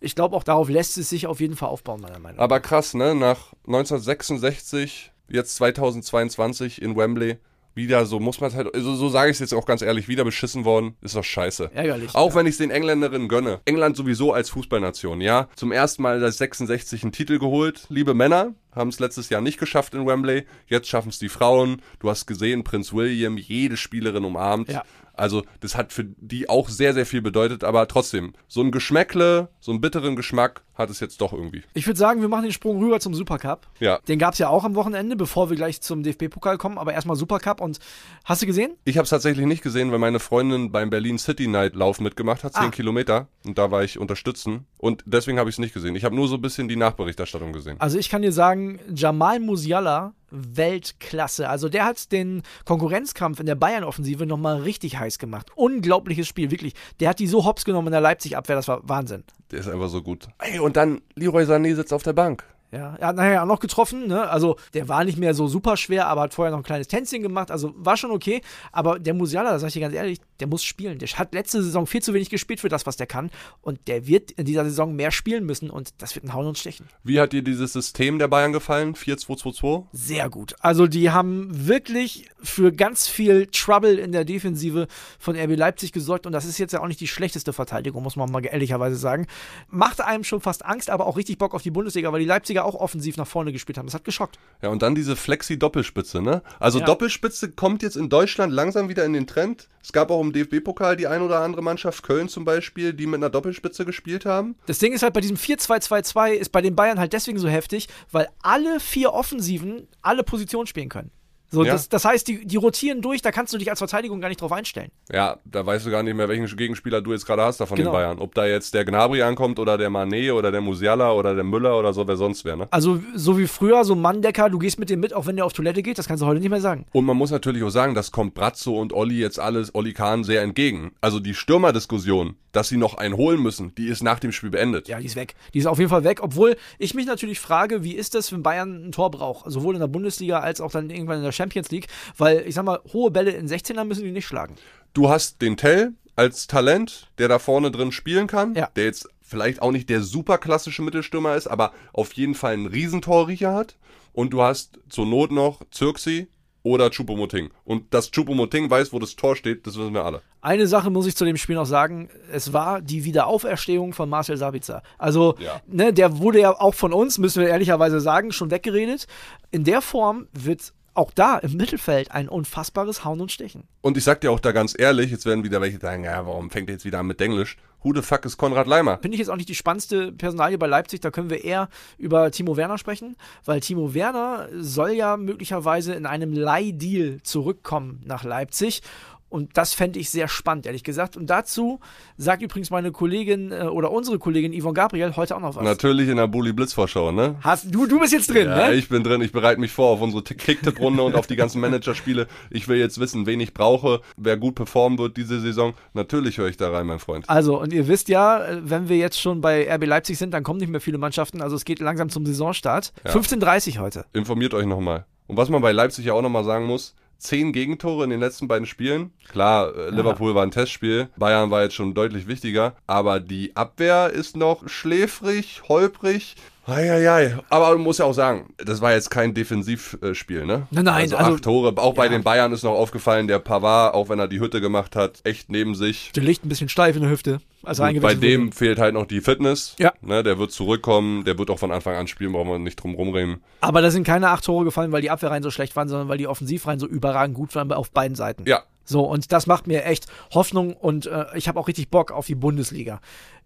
ich 0.00 0.14
glaube 0.14 0.36
auch 0.36 0.44
darauf 0.44 0.68
lässt 0.68 0.98
es 0.98 1.08
sich 1.08 1.26
auf 1.26 1.40
jeden 1.40 1.56
Fall 1.56 1.70
aufbauen, 1.70 2.00
meiner 2.00 2.18
Meinung 2.18 2.29
nach. 2.29 2.29
Aber 2.38 2.60
krass, 2.60 2.94
ne? 2.94 3.14
Nach 3.14 3.52
1966, 3.66 5.12
jetzt 5.28 5.56
2022 5.56 6.82
in 6.82 6.96
Wembley 6.96 7.38
wieder 7.74 8.04
so, 8.04 8.18
muss 8.20 8.40
man 8.40 8.52
halt, 8.52 8.74
also 8.74 8.94
so 8.94 9.08
sage 9.08 9.30
ich 9.30 9.36
es 9.36 9.40
jetzt 9.40 9.54
auch 9.54 9.64
ganz 9.64 9.82
ehrlich, 9.82 10.08
wieder 10.08 10.24
beschissen 10.24 10.64
worden, 10.64 10.96
ist 11.02 11.14
doch 11.14 11.24
scheiße. 11.24 11.70
Ärgerlich. 11.72 12.14
Auch 12.14 12.34
wenn 12.34 12.46
ich 12.46 12.52
es 12.52 12.58
den 12.58 12.70
Engländerinnen 12.70 13.28
gönne. 13.28 13.60
England 13.64 13.96
sowieso 13.96 14.32
als 14.32 14.50
Fußballnation, 14.50 15.20
ja. 15.20 15.48
Zum 15.56 15.72
ersten 15.72 16.02
Mal 16.02 16.20
seit 16.20 16.34
66 16.34 17.02
einen 17.02 17.12
Titel 17.12 17.38
geholt, 17.38 17.86
liebe 17.88 18.12
Männer. 18.14 18.54
Haben 18.74 18.88
es 18.90 18.98
letztes 19.00 19.28
Jahr 19.30 19.40
nicht 19.40 19.58
geschafft 19.58 19.94
in 19.94 20.06
Wembley. 20.06 20.46
Jetzt 20.66 20.88
schaffen 20.88 21.08
es 21.08 21.18
die 21.18 21.28
Frauen. 21.28 21.82
Du 21.98 22.08
hast 22.10 22.26
gesehen, 22.26 22.64
Prinz 22.64 22.92
William, 22.92 23.36
jede 23.36 23.76
Spielerin 23.76 24.24
umarmt. 24.24 24.70
Ja. 24.70 24.82
Also, 25.12 25.42
das 25.60 25.76
hat 25.76 25.92
für 25.92 26.04
die 26.04 26.48
auch 26.48 26.70
sehr, 26.70 26.94
sehr 26.94 27.04
viel 27.04 27.20
bedeutet, 27.20 27.62
aber 27.62 27.86
trotzdem, 27.88 28.32
so 28.48 28.62
ein 28.62 28.70
Geschmäckle, 28.70 29.50
so 29.60 29.70
einen 29.70 29.80
bitteren 29.82 30.16
Geschmack 30.16 30.62
hat 30.74 30.88
es 30.88 30.98
jetzt 31.00 31.20
doch 31.20 31.34
irgendwie. 31.34 31.62
Ich 31.74 31.86
würde 31.86 31.98
sagen, 31.98 32.22
wir 32.22 32.28
machen 32.28 32.44
den 32.44 32.52
Sprung 32.52 32.82
rüber 32.82 33.00
zum 33.00 33.12
Supercup. 33.14 33.66
Ja. 33.80 33.98
Den 34.08 34.18
gab 34.18 34.32
es 34.32 34.38
ja 34.38 34.48
auch 34.48 34.64
am 34.64 34.74
Wochenende, 34.76 35.16
bevor 35.16 35.50
wir 35.50 35.56
gleich 35.56 35.82
zum 35.82 36.02
DFB-Pokal 36.02 36.56
kommen, 36.56 36.78
aber 36.78 36.94
erstmal 36.94 37.16
Supercup. 37.16 37.60
Und 37.60 37.80
hast 38.24 38.40
du 38.40 38.46
gesehen? 38.46 38.72
Ich 38.84 38.96
habe 38.96 39.04
es 39.04 39.10
tatsächlich 39.10 39.44
nicht 39.44 39.62
gesehen, 39.62 39.92
weil 39.92 39.98
meine 39.98 40.20
Freundin 40.20 40.72
beim 40.72 40.88
Berlin 40.88 41.18
City 41.18 41.48
Night 41.48 41.74
Lauf 41.74 42.00
mitgemacht 42.00 42.42
hat, 42.44 42.54
10 42.54 42.62
Ah. 42.62 42.70
Kilometer. 42.70 43.28
Und 43.44 43.58
da 43.58 43.70
war 43.70 43.84
ich 43.84 43.98
unterstützen. 43.98 44.64
Und 44.78 45.02
deswegen 45.04 45.38
habe 45.38 45.50
ich 45.50 45.56
es 45.56 45.58
nicht 45.58 45.74
gesehen. 45.74 45.96
Ich 45.96 46.04
habe 46.04 46.14
nur 46.16 46.28
so 46.28 46.36
ein 46.36 46.40
bisschen 46.40 46.66
die 46.68 46.76
Nachberichterstattung 46.76 47.52
gesehen. 47.52 47.76
Also 47.78 47.98
ich 47.98 48.08
kann 48.08 48.22
dir 48.22 48.32
sagen, 48.32 48.59
Jamal 48.94 49.40
Musiala, 49.40 50.14
Weltklasse. 50.30 51.48
Also 51.48 51.68
der 51.68 51.84
hat 51.84 52.12
den 52.12 52.42
Konkurrenzkampf 52.64 53.40
in 53.40 53.46
der 53.46 53.54
Bayern-Offensive 53.54 54.26
nochmal 54.26 54.62
richtig 54.62 54.98
heiß 54.98 55.18
gemacht. 55.18 55.50
Unglaubliches 55.56 56.28
Spiel, 56.28 56.50
wirklich. 56.50 56.74
Der 57.00 57.08
hat 57.08 57.18
die 57.18 57.26
so 57.26 57.44
hops 57.44 57.64
genommen 57.64 57.88
in 57.88 57.92
der 57.92 58.00
Leipzig-Abwehr, 58.00 58.56
das 58.56 58.68
war 58.68 58.80
Wahnsinn. 58.88 59.24
Der 59.50 59.60
ist 59.60 59.68
einfach 59.68 59.88
so 59.88 60.02
gut. 60.02 60.28
Ey, 60.38 60.58
und 60.58 60.76
dann 60.76 61.00
Leroy 61.14 61.44
Sané 61.44 61.74
sitzt 61.74 61.92
auf 61.92 62.02
der 62.02 62.12
Bank. 62.12 62.44
Ja, 62.72 62.94
er 62.96 63.08
hat 63.08 63.16
nachher 63.16 63.42
auch 63.42 63.46
noch 63.46 63.58
getroffen, 63.58 64.06
ne? 64.06 64.28
Also 64.28 64.56
der 64.74 64.88
war 64.88 65.04
nicht 65.04 65.18
mehr 65.18 65.34
so 65.34 65.48
super 65.48 65.76
schwer, 65.76 66.06
aber 66.06 66.22
hat 66.22 66.34
vorher 66.34 66.52
noch 66.52 66.60
ein 66.60 66.64
kleines 66.64 66.86
Tänzchen 66.86 67.20
gemacht, 67.20 67.50
also 67.50 67.74
war 67.76 67.96
schon 67.96 68.12
okay. 68.12 68.42
Aber 68.70 68.98
der 68.98 69.14
Musiala, 69.14 69.50
da 69.50 69.58
sag 69.58 69.68
ich 69.68 69.74
dir 69.74 69.80
ganz 69.80 69.94
ehrlich, 69.94 70.20
der 70.38 70.46
muss 70.46 70.62
spielen. 70.62 70.98
Der 70.98 71.08
hat 71.08 71.34
letzte 71.34 71.62
Saison 71.62 71.86
viel 71.86 72.00
zu 72.00 72.14
wenig 72.14 72.30
gespielt 72.30 72.60
für 72.60 72.68
das, 72.68 72.86
was 72.86 72.96
der 72.96 73.06
kann. 73.06 73.30
Und 73.60 73.88
der 73.88 74.06
wird 74.06 74.30
in 74.32 74.44
dieser 74.44 74.64
Saison 74.64 74.94
mehr 74.94 75.10
spielen 75.10 75.44
müssen 75.44 75.68
und 75.68 75.90
das 75.98 76.14
wird 76.14 76.24
ein 76.24 76.32
Hauen 76.32 76.46
und 76.46 76.58
Stechen. 76.58 76.86
Wie 77.02 77.20
hat 77.20 77.32
dir 77.32 77.42
dieses 77.42 77.72
System 77.72 78.18
der 78.18 78.28
Bayern 78.28 78.52
gefallen? 78.52 78.94
4-2-2-2? 78.94 79.86
Sehr 79.92 80.30
gut. 80.30 80.54
Also 80.60 80.86
die 80.86 81.10
haben 81.10 81.48
wirklich 81.66 82.28
für 82.42 82.72
ganz 82.72 83.08
viel 83.08 83.48
Trouble 83.48 83.98
in 83.98 84.12
der 84.12 84.24
Defensive 84.24 84.86
von 85.18 85.36
RB 85.36 85.56
Leipzig 85.56 85.92
gesorgt 85.92 86.26
und 86.26 86.32
das 86.32 86.44
ist 86.44 86.58
jetzt 86.58 86.72
ja 86.72 86.80
auch 86.80 86.86
nicht 86.86 87.00
die 87.00 87.08
schlechteste 87.08 87.52
Verteidigung, 87.52 88.02
muss 88.02 88.16
man 88.16 88.30
mal 88.30 88.44
ehrlicherweise 88.44 88.96
sagen. 88.96 89.26
Macht 89.68 90.00
einem 90.00 90.24
schon 90.24 90.40
fast 90.40 90.64
Angst, 90.64 90.88
aber 90.88 91.06
auch 91.06 91.16
richtig 91.16 91.38
Bock 91.38 91.54
auf 91.54 91.62
die 91.62 91.70
Bundesliga, 91.70 92.12
weil 92.12 92.20
die 92.20 92.26
Leipziger 92.26 92.59
auch 92.64 92.74
offensiv 92.74 93.16
nach 93.16 93.26
vorne 93.26 93.52
gespielt 93.52 93.78
haben. 93.78 93.86
Das 93.86 93.94
hat 93.94 94.04
geschockt. 94.04 94.38
Ja, 94.62 94.68
und 94.68 94.82
dann 94.82 94.94
diese 94.94 95.16
Flexi-Doppelspitze, 95.16 96.22
ne? 96.22 96.42
Also 96.58 96.78
Ja. 96.80 96.84
Doppelspitze 96.86 97.50
kommt 97.50 97.82
jetzt 97.82 97.96
in 97.96 98.08
Deutschland 98.08 98.52
langsam 98.52 98.88
wieder 98.88 99.04
in 99.04 99.12
den 99.12 99.26
Trend. 99.26 99.68
Es 99.82 99.92
gab 99.92 100.10
auch 100.10 100.20
im 100.20 100.32
DFB-Pokal 100.32 100.96
die 100.96 101.06
ein 101.06 101.22
oder 101.22 101.40
andere 101.40 101.62
Mannschaft, 101.62 102.02
Köln 102.02 102.28
zum 102.28 102.44
Beispiel, 102.44 102.92
die 102.92 103.06
mit 103.06 103.16
einer 103.16 103.30
Doppelspitze 103.30 103.84
gespielt 103.84 104.26
haben. 104.26 104.56
Das 104.66 104.78
Ding 104.78 104.92
ist 104.92 105.02
halt 105.02 105.14
bei 105.14 105.20
diesem 105.20 105.36
4-2-2-2 105.36 106.32
ist 106.32 106.50
bei 106.52 106.62
den 106.62 106.76
Bayern 106.76 106.98
halt 106.98 107.12
deswegen 107.12 107.38
so 107.38 107.48
heftig, 107.48 107.88
weil 108.10 108.28
alle 108.42 108.80
vier 108.80 109.12
Offensiven 109.12 109.88
alle 110.02 110.22
Positionen 110.22 110.66
spielen 110.66 110.88
können. 110.88 111.10
So, 111.50 111.64
Ja. 111.64 111.72
das, 111.72 111.88
das 111.88 112.04
heißt, 112.04 112.28
die, 112.28 112.46
die 112.46 112.56
rotieren 112.56 113.02
durch, 113.02 113.22
da 113.22 113.32
kannst 113.32 113.52
du 113.52 113.58
dich 113.58 113.68
als 113.70 113.80
Verteidigung 113.80 114.20
gar 114.20 114.28
nicht 114.28 114.40
drauf 114.40 114.52
einstellen. 114.52 114.90
Ja, 115.12 115.38
da 115.44 115.66
weißt 115.66 115.84
du 115.86 115.90
gar 115.90 116.02
nicht 116.02 116.14
mehr, 116.14 116.28
welchen 116.28 116.46
Gegenspieler 116.56 117.00
du 117.00 117.12
jetzt 117.12 117.26
gerade 117.26 117.42
hast 117.42 117.60
da 117.60 117.66
von 117.66 117.76
Genau. 117.76 117.90
den 117.90 117.92
Bayern. 117.94 118.18
Ob 118.20 118.34
da 118.34 118.46
jetzt 118.46 118.72
der 118.74 118.84
Gnabry 118.84 119.22
ankommt 119.22 119.58
oder 119.58 119.76
der 119.76 119.90
Mané 119.90 120.32
oder 120.32 120.52
der 120.52 120.60
Musiala 120.60 121.12
oder 121.12 121.34
der 121.34 121.44
Müller 121.44 121.78
oder 121.78 121.92
so, 121.92 122.06
wer 122.06 122.16
sonst 122.16 122.44
wäre, 122.44 122.56
ne? 122.56 122.68
Also, 122.70 123.00
so 123.14 123.36
wie 123.36 123.46
früher, 123.48 123.84
so 123.84 123.94
Manndecker, 123.94 124.48
du 124.48 124.58
gehst 124.58 124.78
mit 124.78 124.90
dem 124.90 125.00
mit, 125.00 125.12
auch 125.12 125.26
wenn 125.26 125.36
der 125.36 125.44
auf 125.44 125.52
Toilette 125.52 125.82
geht, 125.82 125.98
das 125.98 126.06
kannst 126.06 126.22
du 126.22 126.26
heute 126.26 126.40
nicht 126.40 126.50
mehr 126.50 126.60
sagen. 126.60 126.86
Und 126.92 127.04
man 127.04 127.16
muss 127.16 127.30
natürlich 127.30 127.62
auch 127.64 127.70
sagen, 127.70 127.94
das 127.94 128.12
kommt 128.12 128.34
Brazzo 128.34 128.78
und 128.80 128.92
Olli 128.92 129.18
jetzt 129.18 129.38
alles, 129.40 129.74
Olli 129.74 129.92
Kahn 129.92 130.22
sehr 130.24 130.42
entgegen. 130.42 130.92
Also 131.00 131.18
die 131.20 131.34
Stürmerdiskussion, 131.34 132.36
dass 132.52 132.68
sie 132.68 132.76
noch 132.76 132.94
einen 132.94 133.16
holen 133.16 133.40
müssen, 133.42 133.74
die 133.76 133.86
ist 133.86 134.02
nach 134.02 134.18
dem 134.18 134.32
Spiel 134.32 134.50
beendet. 134.50 134.88
Ja, 134.88 134.98
die 134.98 135.06
ist 135.06 135.16
weg. 135.16 135.34
Die 135.54 135.58
ist 135.58 135.66
auf 135.66 135.78
jeden 135.78 135.90
Fall 135.90 136.04
weg, 136.04 136.20
obwohl 136.22 136.56
ich 136.78 136.94
mich 136.94 137.06
natürlich 137.06 137.38
frage, 137.40 137.84
wie 137.84 137.94
ist 137.94 138.14
das, 138.14 138.32
wenn 138.32 138.42
Bayern 138.42 138.86
ein 138.88 138.92
Tor 138.92 139.10
braucht? 139.10 139.50
Sowohl 139.50 139.74
in 139.74 139.80
der 139.80 139.86
Bundesliga 139.88 140.40
als 140.40 140.60
auch 140.60 140.70
dann 140.70 140.90
irgendwann 140.90 141.18
in 141.18 141.22
der 141.24 141.32
Champions 141.40 141.70
League, 141.70 141.86
weil 142.18 142.40
ich 142.46 142.54
sag 142.54 142.64
mal, 142.64 142.80
hohe 142.92 143.10
Bälle 143.10 143.30
in 143.30 143.48
16er 143.48 143.84
müssen 143.84 144.04
die 144.04 144.12
nicht 144.12 144.26
schlagen. 144.26 144.56
Du 144.92 145.08
hast 145.08 145.40
den 145.40 145.56
Tell 145.56 145.92
als 146.16 146.46
Talent, 146.46 147.08
der 147.18 147.28
da 147.28 147.38
vorne 147.38 147.70
drin 147.70 147.92
spielen 147.92 148.26
kann, 148.26 148.54
Ja. 148.54 148.68
der 148.76 148.84
jetzt 148.84 149.08
vielleicht 149.22 149.62
auch 149.62 149.70
nicht 149.70 149.88
der 149.88 150.02
super 150.02 150.38
klassische 150.38 150.82
Mittelstürmer 150.82 151.34
ist, 151.36 151.46
aber 151.46 151.72
auf 151.92 152.12
jeden 152.14 152.34
Fall 152.34 152.52
einen 152.54 152.66
Riesentorriecher 152.66 153.54
hat. 153.54 153.76
Und 154.12 154.30
du 154.32 154.42
hast 154.42 154.78
zur 154.88 155.06
Not 155.06 155.30
noch 155.30 155.60
Zirksi 155.70 156.26
oder 156.62 156.88
Choupo-Moting. 156.90 157.50
Und 157.64 157.94
dass 157.94 158.10
Choupo-Moting 158.12 158.68
weiß, 158.68 158.92
wo 158.92 158.98
das 158.98 159.14
Tor 159.16 159.36
steht, 159.36 159.66
das 159.66 159.78
wissen 159.78 159.94
wir 159.94 160.04
alle. 160.04 160.20
Eine 160.42 160.66
Sache 160.66 160.90
muss 160.90 161.06
ich 161.06 161.16
zu 161.16 161.24
dem 161.24 161.36
Spiel 161.36 161.54
noch 161.54 161.64
sagen, 161.64 162.10
es 162.32 162.52
war 162.52 162.82
die 162.82 163.04
Wiederauferstehung 163.04 163.92
von 163.94 164.10
Marcel 164.10 164.36
Sabitzer. 164.36 164.82
Also, 164.98 165.36
Ja. 165.38 165.60
ne, 165.66 165.92
der 165.94 166.18
wurde 166.18 166.40
ja 166.40 166.50
auch 166.60 166.74
von 166.74 166.92
uns, 166.92 167.16
müssen 167.18 167.40
wir 167.40 167.48
ehrlicherweise 167.48 168.00
sagen, 168.00 168.32
schon 168.32 168.50
weggeredet. 168.50 169.06
In 169.52 169.64
der 169.64 169.80
Form 169.80 170.26
wird 170.32 170.72
auch 170.94 171.10
da 171.12 171.38
im 171.38 171.56
Mittelfeld 171.56 172.10
ein 172.10 172.28
unfassbares 172.28 173.04
Hauen 173.04 173.20
und 173.20 173.32
Stechen. 173.32 173.64
Und 173.80 173.96
ich 173.96 174.04
sag 174.04 174.20
dir 174.20 174.32
auch 174.32 174.40
da 174.40 174.52
ganz 174.52 174.74
ehrlich, 174.78 175.10
jetzt 175.10 175.26
werden 175.26 175.44
wieder 175.44 175.60
welche 175.60 175.78
sagen, 175.78 176.04
ja, 176.04 176.26
warum 176.26 176.50
fängt 176.50 176.68
er 176.68 176.74
jetzt 176.74 176.84
wieder 176.84 176.98
an 176.98 177.06
mit 177.06 177.20
Englisch? 177.20 177.56
Who 177.82 177.94
the 177.94 178.02
fuck 178.02 178.24
ist 178.26 178.36
Konrad 178.36 178.66
Leimer? 178.66 178.98
Finde 178.98 179.14
ich 179.14 179.20
jetzt 179.20 179.30
auch 179.30 179.36
nicht 179.36 179.48
die 179.48 179.54
spannendste 179.54 180.12
Personalie 180.12 180.58
bei 180.58 180.66
Leipzig. 180.66 181.00
Da 181.00 181.10
können 181.10 181.30
wir 181.30 181.44
eher 181.44 181.68
über 181.96 182.30
Timo 182.30 182.56
Werner 182.56 182.76
sprechen, 182.76 183.16
weil 183.46 183.60
Timo 183.60 183.94
Werner 183.94 184.48
soll 184.54 184.90
ja 184.90 185.16
möglicherweise 185.16 185.94
in 185.94 186.04
einem 186.04 186.32
Leihdeal 186.32 187.22
zurückkommen 187.22 188.02
nach 188.04 188.22
Leipzig. 188.22 188.82
Und 189.30 189.56
das 189.56 189.74
fände 189.74 189.98
ich 189.98 190.10
sehr 190.10 190.28
spannend, 190.28 190.66
ehrlich 190.66 190.82
gesagt. 190.82 191.16
Und 191.16 191.30
dazu 191.30 191.78
sagt 192.16 192.42
übrigens 192.42 192.70
meine 192.70 192.90
Kollegin 192.90 193.52
äh, 193.52 193.62
oder 193.62 193.92
unsere 193.92 194.18
Kollegin 194.18 194.52
Yvonne 194.52 194.74
Gabriel 194.74 195.14
heute 195.16 195.36
auch 195.36 195.40
noch 195.40 195.54
was. 195.54 195.64
Natürlich 195.64 196.08
in 196.08 196.16
der 196.16 196.26
Bully 196.26 196.52
Blitzvorschau, 196.52 197.12
ne? 197.12 197.36
Hast, 197.40 197.72
du, 197.72 197.86
du 197.86 198.00
bist 198.00 198.12
jetzt 198.12 198.28
drin, 198.28 198.48
Ja, 198.48 198.68
ne? 198.68 198.74
ich 198.74 198.88
bin 198.88 199.04
drin, 199.04 199.22
ich 199.22 199.30
bereite 199.30 199.60
mich 199.60 199.70
vor 199.70 199.90
auf 199.90 200.00
unsere 200.00 200.22
Kicktipp-Runde 200.24 201.02
und 201.02 201.14
auf 201.14 201.28
die 201.28 201.36
ganzen 201.36 201.60
Managerspiele. 201.60 202.26
Ich 202.50 202.66
will 202.66 202.78
jetzt 202.78 202.98
wissen, 202.98 203.24
wen 203.26 203.38
ich 203.38 203.54
brauche, 203.54 204.00
wer 204.16 204.36
gut 204.36 204.56
performen 204.56 204.98
wird 204.98 205.16
diese 205.16 205.40
Saison. 205.40 205.74
Natürlich 205.94 206.38
höre 206.38 206.48
ich 206.48 206.56
da 206.56 206.70
rein, 206.70 206.86
mein 206.86 206.98
Freund. 206.98 207.28
Also, 207.30 207.60
und 207.60 207.72
ihr 207.72 207.86
wisst 207.86 208.08
ja, 208.08 208.44
äh, 208.44 208.60
wenn 208.68 208.88
wir 208.88 208.96
jetzt 208.96 209.20
schon 209.20 209.40
bei 209.40 209.72
RB 209.72 209.86
Leipzig 209.86 210.18
sind, 210.18 210.34
dann 210.34 210.42
kommen 210.42 210.58
nicht 210.58 210.70
mehr 210.70 210.80
viele 210.80 210.98
Mannschaften. 210.98 211.40
Also 211.40 211.54
es 211.54 211.64
geht 211.64 211.78
langsam 211.78 212.08
zum 212.10 212.26
Saisonstart. 212.26 212.92
15.30 213.04 213.78
heute. 213.78 214.06
Informiert 214.12 214.54
euch 214.54 214.66
nochmal. 214.66 215.06
Und 215.28 215.36
was 215.36 215.48
man 215.48 215.62
bei 215.62 215.70
Leipzig 215.70 216.06
ja 216.06 216.14
auch 216.14 216.22
nochmal 216.22 216.42
sagen 216.42 216.66
muss, 216.66 216.96
zehn 217.20 217.52
Gegentore 217.52 218.04
in 218.04 218.10
den 218.10 218.20
letzten 218.20 218.48
beiden 218.48 218.66
Spielen. 218.66 219.12
Klar, 219.28 219.74
äh, 219.74 219.90
Liverpool 219.90 220.34
war 220.34 220.42
ein 220.42 220.50
Testspiel, 220.50 221.08
Bayern 221.16 221.50
war 221.50 221.62
jetzt 221.62 221.74
schon 221.74 221.94
deutlich 221.94 222.26
wichtiger, 222.26 222.74
aber 222.86 223.20
die 223.20 223.54
Abwehr 223.54 224.10
ist 224.10 224.36
noch 224.36 224.68
schläfrig, 224.68 225.62
holprig. 225.68 226.34
Eieiei. 226.72 227.36
Aber 227.48 227.70
man 227.70 227.80
muss 227.82 227.98
ja 227.98 228.04
auch 228.04 228.12
sagen, 228.12 228.52
das 228.58 228.80
war 228.80 228.92
jetzt 228.92 229.10
kein 229.10 229.34
Defensivspiel, 229.34 230.46
ne? 230.46 230.66
Nein, 230.70 230.84
nein, 230.84 230.94
Also, 231.02 231.16
also- 231.16 231.34
acht 231.34 231.44
Tore. 231.44 231.72
Auch 231.76 231.94
bei 231.94 232.04
Ja. 232.06 232.10
den 232.10 232.22
Bayern 232.22 232.52
ist 232.52 232.62
noch 232.64 232.72
aufgefallen, 232.74 233.26
der 233.28 233.38
Pavard, 233.38 233.94
auch 233.94 234.08
wenn 234.08 234.18
er 234.18 234.28
die 234.28 234.40
Hütte 234.40 234.60
gemacht 234.60 234.96
hat, 234.96 235.20
echt 235.24 235.50
neben 235.50 235.74
sich. 235.74 236.12
Der 236.14 236.22
liegt 236.22 236.44
ein 236.44 236.48
bisschen 236.48 236.68
steif 236.68 236.96
in 236.96 237.02
der 237.02 237.10
Hüfte. 237.10 237.40
Also 237.62 237.82
bei 237.82 238.14
dem 238.14 238.46
wurde. 238.46 238.56
fehlt 238.56 238.78
halt 238.78 238.94
noch 238.94 239.04
die 239.06 239.20
Fitness. 239.20 239.74
Ja. 239.78 239.92
Ne, 240.00 240.22
der 240.22 240.38
wird 240.38 240.50
zurückkommen, 240.50 241.24
der 241.24 241.38
wird 241.38 241.50
auch 241.50 241.58
von 241.58 241.70
Anfang 241.70 241.94
an 241.94 242.06
spielen, 242.06 242.32
brauchen 242.32 242.48
wir 242.48 242.58
nicht 242.58 242.76
drum 242.76 242.94
rumreden. 242.94 243.42
Aber 243.60 243.82
da 243.82 243.90
sind 243.90 244.04
keine 244.04 244.30
acht 244.30 244.44
Tore 244.44 244.64
gefallen, 244.64 244.92
weil 244.92 245.02
die 245.02 245.10
Abwehrreihen 245.10 245.42
so 245.42 245.50
schlecht 245.50 245.76
waren, 245.76 245.88
sondern 245.88 246.08
weil 246.08 246.16
die 246.18 246.26
Offensivreihen 246.26 246.80
so 246.80 246.86
überragend 246.86 247.36
gut 247.36 247.54
waren 247.54 247.70
auf 247.72 247.90
beiden 247.90 248.14
Seiten. 248.14 248.44
Ja, 248.46 248.62
So, 248.84 249.02
und 249.02 249.30
das 249.30 249.46
macht 249.46 249.66
mir 249.66 249.84
echt 249.84 250.06
Hoffnung 250.32 250.72
und 250.74 251.06
äh, 251.06 251.26
ich 251.34 251.48
habe 251.48 251.60
auch 251.60 251.68
richtig 251.68 251.90
Bock 251.90 252.10
auf 252.12 252.26
die 252.26 252.34
Bundesliga. 252.34 253.00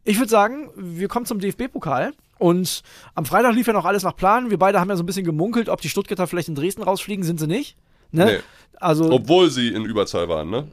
Ich 0.05 0.19
würde 0.19 0.31
sagen, 0.31 0.69
wir 0.77 1.09
kommen 1.09 1.27
zum 1.27 1.41
DFB-Pokal. 1.41 2.13
Und 2.39 2.83
am 3.15 3.25
Freitag 3.25 3.55
lief 3.55 3.67
ja 3.67 3.73
noch 3.73 3.85
alles 3.85 4.03
nach 4.03 4.17
Plan. 4.17 4.51
Wir 4.51 4.59
beide 4.59 4.81
haben 4.81 4.89
ja 4.89 4.97
so 4.97 5.03
ein 5.03 5.07
bisschen 5.07 5.25
gemunkelt, 5.25 5.69
ob 5.69 5.81
die 5.81 5.89
Stuttgarter 5.89 6.27
vielleicht 6.27 6.49
in 6.49 6.55
Dresden 6.55 6.83
rausfliegen, 6.83 7.25
sind 7.25 7.39
sie 7.41 7.47
nicht. 7.47 7.77
Ne? 8.11 8.25
Nee. 8.25 8.39
Also 8.81 9.11
obwohl 9.11 9.51
sie 9.51 9.69
in 9.69 9.85
Überzahl 9.85 10.29
waren, 10.29 10.51
ne? 10.51 10.69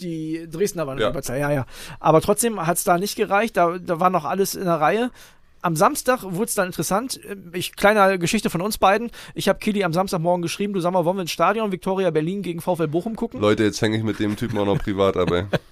die 0.00 0.48
Dresdner 0.50 0.86
waren 0.86 0.98
Ja. 0.98 1.04
ja. 1.04 1.10
Überzahl, 1.10 1.38
ja, 1.38 1.50
ja. 1.52 1.66
Aber 2.00 2.20
trotzdem 2.20 2.64
hat 2.66 2.76
es 2.76 2.84
da 2.84 2.98
nicht 2.98 3.16
gereicht. 3.16 3.56
Da, 3.56 3.78
da 3.78 4.00
war 4.00 4.10
noch 4.10 4.24
alles 4.24 4.54
in 4.54 4.64
der 4.64 4.80
Reihe. 4.80 5.10
Am 5.64 5.76
Samstag 5.76 6.24
wurde 6.24 6.46
es 6.46 6.54
dann 6.54 6.66
interessant. 6.66 7.20
Ich, 7.52 7.76
kleine 7.76 8.18
Geschichte 8.18 8.50
von 8.50 8.60
uns 8.60 8.78
beiden. 8.78 9.12
Ich 9.34 9.48
habe 9.48 9.60
Kili 9.60 9.84
am 9.84 9.92
Samstagmorgen 9.92 10.42
geschrieben, 10.42 10.72
du 10.72 10.80
sag 10.80 10.92
mal, 10.92 11.04
wollen 11.04 11.18
wir 11.18 11.22
ins 11.22 11.30
Stadion 11.30 11.70
Viktoria 11.70 12.10
Berlin 12.10 12.42
gegen 12.42 12.60
VfL 12.60 12.88
Bochum 12.88 13.14
gucken? 13.14 13.40
Leute, 13.40 13.62
jetzt 13.62 13.80
hänge 13.80 13.96
ich 13.96 14.02
mit 14.02 14.18
dem 14.18 14.34
Typen 14.36 14.58
auch 14.58 14.66
noch 14.66 14.78
privat 14.78 15.16
ab, 15.16 15.30
ey. 15.30 15.44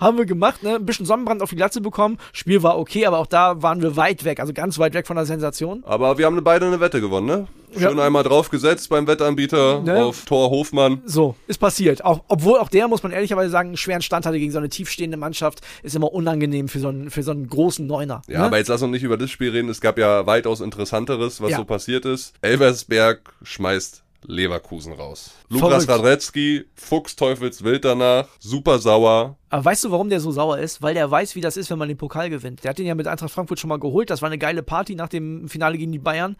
Haben 0.00 0.18
wir 0.18 0.26
gemacht, 0.26 0.62
ne? 0.62 0.76
Ein 0.76 0.86
bisschen 0.86 1.06
Sonnenbrand 1.06 1.42
auf 1.42 1.50
die 1.50 1.56
Glatze 1.56 1.80
bekommen. 1.80 2.18
Spiel 2.32 2.62
war 2.62 2.78
okay, 2.78 3.06
aber 3.06 3.18
auch 3.18 3.26
da 3.26 3.62
waren 3.62 3.82
wir 3.82 3.96
weit 3.96 4.24
weg, 4.24 4.40
also 4.40 4.52
ganz 4.52 4.78
weit 4.78 4.94
weg 4.94 5.06
von 5.06 5.16
der 5.16 5.26
Sensation. 5.26 5.82
Aber 5.86 6.18
wir 6.18 6.26
haben 6.26 6.42
beide 6.44 6.66
eine 6.66 6.80
Wette 6.80 7.00
gewonnen, 7.00 7.26
ne? 7.26 7.46
Schön 7.76 7.98
Ja. 7.98 8.04
einmal 8.04 8.22
draufgesetzt 8.22 8.88
beim 8.88 9.06
Wettanbieter 9.06 9.80
Ne? 9.82 10.02
auf 10.02 10.24
Tor 10.24 10.48
Hofmann. 10.48 11.02
So, 11.04 11.34
ist 11.48 11.58
passiert. 11.58 12.02
Auch, 12.02 12.22
obwohl 12.28 12.58
auch 12.60 12.70
der, 12.70 12.88
muss 12.88 13.02
man 13.02 13.12
ehrlicherweise 13.12 13.50
sagen, 13.50 13.68
einen 13.70 13.76
schweren 13.76 14.00
Stand 14.00 14.24
hatte 14.24 14.38
gegen 14.38 14.50
so 14.52 14.56
eine 14.58 14.70
tiefstehende 14.70 15.18
Mannschaft, 15.18 15.60
ist 15.82 15.94
immer 15.94 16.10
unangenehm 16.12 16.68
für 16.68 16.78
so 16.80 16.88
einen, 16.88 17.10
für 17.10 17.22
so 17.22 17.30
einen 17.30 17.46
großen 17.46 17.86
Neuner. 17.86 18.22
Ja, 18.26 18.38
ne? 18.40 18.44
aber 18.46 18.56
jetzt 18.58 18.68
lass 18.68 18.80
uns 18.80 18.92
nicht 18.92 19.02
über 19.02 19.18
das 19.18 19.30
Spiel 19.30 19.50
reden. 19.50 19.68
Es 19.68 19.82
gab 19.82 19.98
ja 19.98 20.24
weitaus 20.26 20.62
interessanteres, 20.62 21.42
was 21.42 21.50
Ja. 21.50 21.56
so 21.58 21.64
passiert 21.66 22.06
ist. 22.06 22.32
Elversberg 22.40 23.20
schmeißt 23.42 24.02
Leverkusen 24.26 24.92
raus. 24.92 25.32
Lukas 25.48 25.88
Radretzky, 25.88 26.64
Fuchsteufelswild 26.74 27.84
danach, 27.84 28.28
super 28.40 28.78
sauer. 28.78 29.36
Aber 29.50 29.64
weißt 29.64 29.84
du, 29.84 29.90
warum 29.90 30.10
der 30.10 30.20
so 30.20 30.30
sauer 30.30 30.58
ist? 30.58 30.82
Weil 30.82 30.94
der 30.94 31.10
weiß, 31.10 31.34
wie 31.34 31.40
das 31.40 31.56
ist, 31.56 31.70
wenn 31.70 31.78
man 31.78 31.88
den 31.88 31.96
Pokal 31.96 32.28
gewinnt. 32.28 32.64
Der 32.64 32.70
hat 32.70 32.78
den 32.78 32.86
ja 32.86 32.94
mit 32.94 33.06
Eintracht 33.06 33.30
Frankfurt 33.30 33.58
schon 33.60 33.68
mal 33.68 33.78
geholt. 33.78 34.10
Das 34.10 34.20
war 34.20 34.28
eine 34.28 34.38
geile 34.38 34.62
Party 34.62 34.94
nach 34.94 35.08
dem 35.08 35.48
Finale 35.48 35.78
gegen 35.78 35.92
die 35.92 35.98
Bayern. 35.98 36.36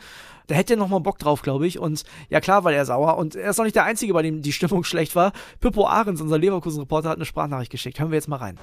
Da 0.46 0.54
hätte 0.54 0.74
er 0.74 0.76
noch 0.76 0.88
mal 0.88 0.98
Bock 0.98 1.18
drauf, 1.18 1.42
glaube 1.42 1.66
ich. 1.66 1.78
Und 1.78 2.04
ja, 2.28 2.40
klar 2.40 2.64
war 2.64 2.72
er 2.72 2.84
sauer. 2.84 3.16
Und 3.16 3.34
er 3.36 3.50
ist 3.50 3.58
noch 3.58 3.64
nicht 3.64 3.76
der 3.76 3.84
Einzige, 3.84 4.12
bei 4.12 4.22
dem 4.22 4.42
die 4.42 4.52
Stimmung 4.52 4.84
schlecht 4.84 5.16
war. 5.16 5.32
Pippo 5.60 5.86
Ahrens, 5.86 6.20
unser 6.20 6.38
Leverkusen-Reporter, 6.38 7.08
hat 7.08 7.16
eine 7.16 7.24
Sprachnachricht 7.24 7.70
geschickt. 7.70 7.98
Hören 7.98 8.10
wir 8.10 8.16
jetzt 8.16 8.28
mal 8.28 8.36
rein. 8.36 8.58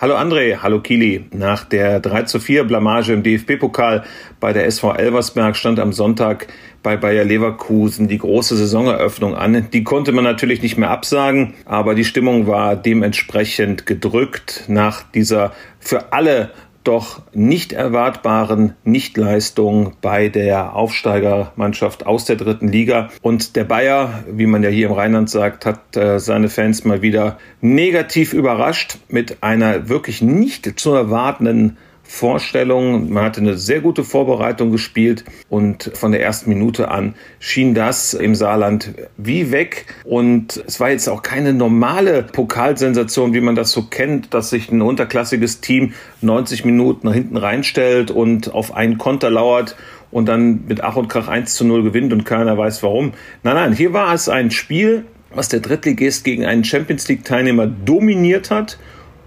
Hallo 0.00 0.14
André, 0.14 0.58
hallo 0.62 0.78
Kili. 0.78 1.24
Nach 1.32 1.64
der 1.64 1.98
3 1.98 2.22
zu 2.22 2.38
4 2.38 2.62
Blamage 2.62 3.12
im 3.12 3.24
DFB-Pokal 3.24 4.04
bei 4.38 4.52
der 4.52 4.64
SV 4.66 4.92
Elversberg 4.94 5.56
stand 5.56 5.80
am 5.80 5.92
Sonntag 5.92 6.46
bei 6.84 6.96
Bayer 6.96 7.24
Leverkusen 7.24 8.06
die 8.06 8.18
große 8.18 8.56
Saisoneröffnung 8.56 9.34
an. 9.34 9.70
Die 9.72 9.82
konnte 9.82 10.12
man 10.12 10.22
natürlich 10.22 10.62
nicht 10.62 10.78
mehr 10.78 10.90
absagen, 10.90 11.54
aber 11.64 11.96
die 11.96 12.04
Stimmung 12.04 12.46
war 12.46 12.76
dementsprechend 12.76 13.86
gedrückt 13.86 14.66
nach 14.68 15.02
dieser 15.02 15.52
für 15.80 16.12
alle 16.12 16.52
doch 16.84 17.20
nicht 17.32 17.72
erwartbaren 17.72 18.74
Nichtleistung 18.84 19.94
bei 20.00 20.28
der 20.28 20.74
Aufsteigermannschaft 20.74 22.06
aus 22.06 22.24
der 22.24 22.36
dritten 22.36 22.68
Liga. 22.68 23.10
Und 23.22 23.56
der 23.56 23.64
Bayer, 23.64 24.24
wie 24.30 24.46
man 24.46 24.62
ja 24.62 24.70
hier 24.70 24.86
im 24.86 24.92
Rheinland 24.92 25.28
sagt, 25.28 25.66
hat 25.66 25.96
äh, 25.96 26.18
seine 26.18 26.48
Fans 26.48 26.84
mal 26.84 27.02
wieder 27.02 27.38
negativ 27.60 28.32
überrascht 28.32 28.98
mit 29.08 29.42
einer 29.42 29.88
wirklich 29.88 30.22
nicht 30.22 30.78
zu 30.80 30.94
erwartenden 30.94 31.76
Vorstellung. 32.10 33.12
Man 33.12 33.22
hatte 33.22 33.42
eine 33.42 33.58
sehr 33.58 33.82
gute 33.82 34.02
Vorbereitung 34.02 34.72
gespielt 34.72 35.26
und 35.50 35.90
von 35.94 36.10
der 36.10 36.22
ersten 36.22 36.48
Minute 36.48 36.90
an 36.90 37.14
schien 37.38 37.74
das 37.74 38.14
im 38.14 38.34
Saarland 38.34 38.94
wie 39.18 39.52
weg. 39.52 39.84
Und 40.04 40.64
es 40.66 40.80
war 40.80 40.90
jetzt 40.90 41.06
auch 41.08 41.22
keine 41.22 41.52
normale 41.52 42.22
Pokalsensation, 42.22 43.34
wie 43.34 43.42
man 43.42 43.54
das 43.56 43.72
so 43.72 43.82
kennt, 43.82 44.32
dass 44.32 44.48
sich 44.48 44.72
ein 44.72 44.80
unterklassiges 44.80 45.60
Team 45.60 45.92
90 46.22 46.64
Minuten 46.64 47.06
nach 47.06 47.14
hinten 47.14 47.36
reinstellt 47.36 48.10
und 48.10 48.54
auf 48.54 48.74
einen 48.74 48.96
Konter 48.96 49.28
lauert 49.28 49.76
und 50.10 50.26
dann 50.30 50.64
mit 50.66 50.82
Ach 50.82 50.96
und 50.96 51.08
Krach 51.08 51.28
1 51.28 51.54
zu 51.54 51.66
0 51.66 51.82
gewinnt 51.82 52.14
und 52.14 52.24
keiner 52.24 52.56
weiß 52.56 52.82
warum. 52.82 53.12
Nein, 53.42 53.54
nein, 53.54 53.72
hier 53.74 53.92
war 53.92 54.14
es 54.14 54.30
ein 54.30 54.50
Spiel, 54.50 55.04
was 55.34 55.50
der 55.50 55.60
Drittligist 55.60 56.24
gegen 56.24 56.46
einen 56.46 56.64
Champions 56.64 57.06
League 57.06 57.24
Teilnehmer 57.24 57.66
dominiert 57.66 58.50
hat 58.50 58.78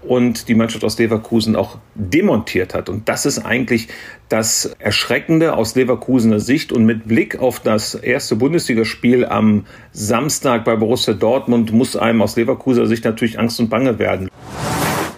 und 0.02 0.48
die 0.48 0.54
Mannschaft 0.54 0.84
aus 0.84 0.98
Leverkusen 0.98 1.56
auch 1.56 1.78
demontiert 1.94 2.74
hat. 2.74 2.88
Und 2.88 3.08
das 3.08 3.26
ist 3.26 3.38
eigentlich 3.38 3.88
das 4.28 4.66
Erschreckende 4.78 5.56
aus 5.56 5.74
Leverkusener 5.74 6.40
Sicht. 6.40 6.72
Und 6.72 6.84
mit 6.84 7.06
Blick 7.06 7.38
auf 7.38 7.60
das 7.60 7.94
erste 7.94 8.36
Bundesligaspiel 8.36 9.24
am 9.24 9.66
Samstag 9.92 10.64
bei 10.64 10.76
Borussia 10.76 11.14
Dortmund 11.14 11.72
muss 11.72 11.96
einem 11.96 12.22
aus 12.22 12.36
Leverkusener 12.36 12.86
Sicht 12.86 13.04
natürlich 13.04 13.38
Angst 13.38 13.60
und 13.60 13.68
Bange 13.68 13.98
werden. 13.98 14.28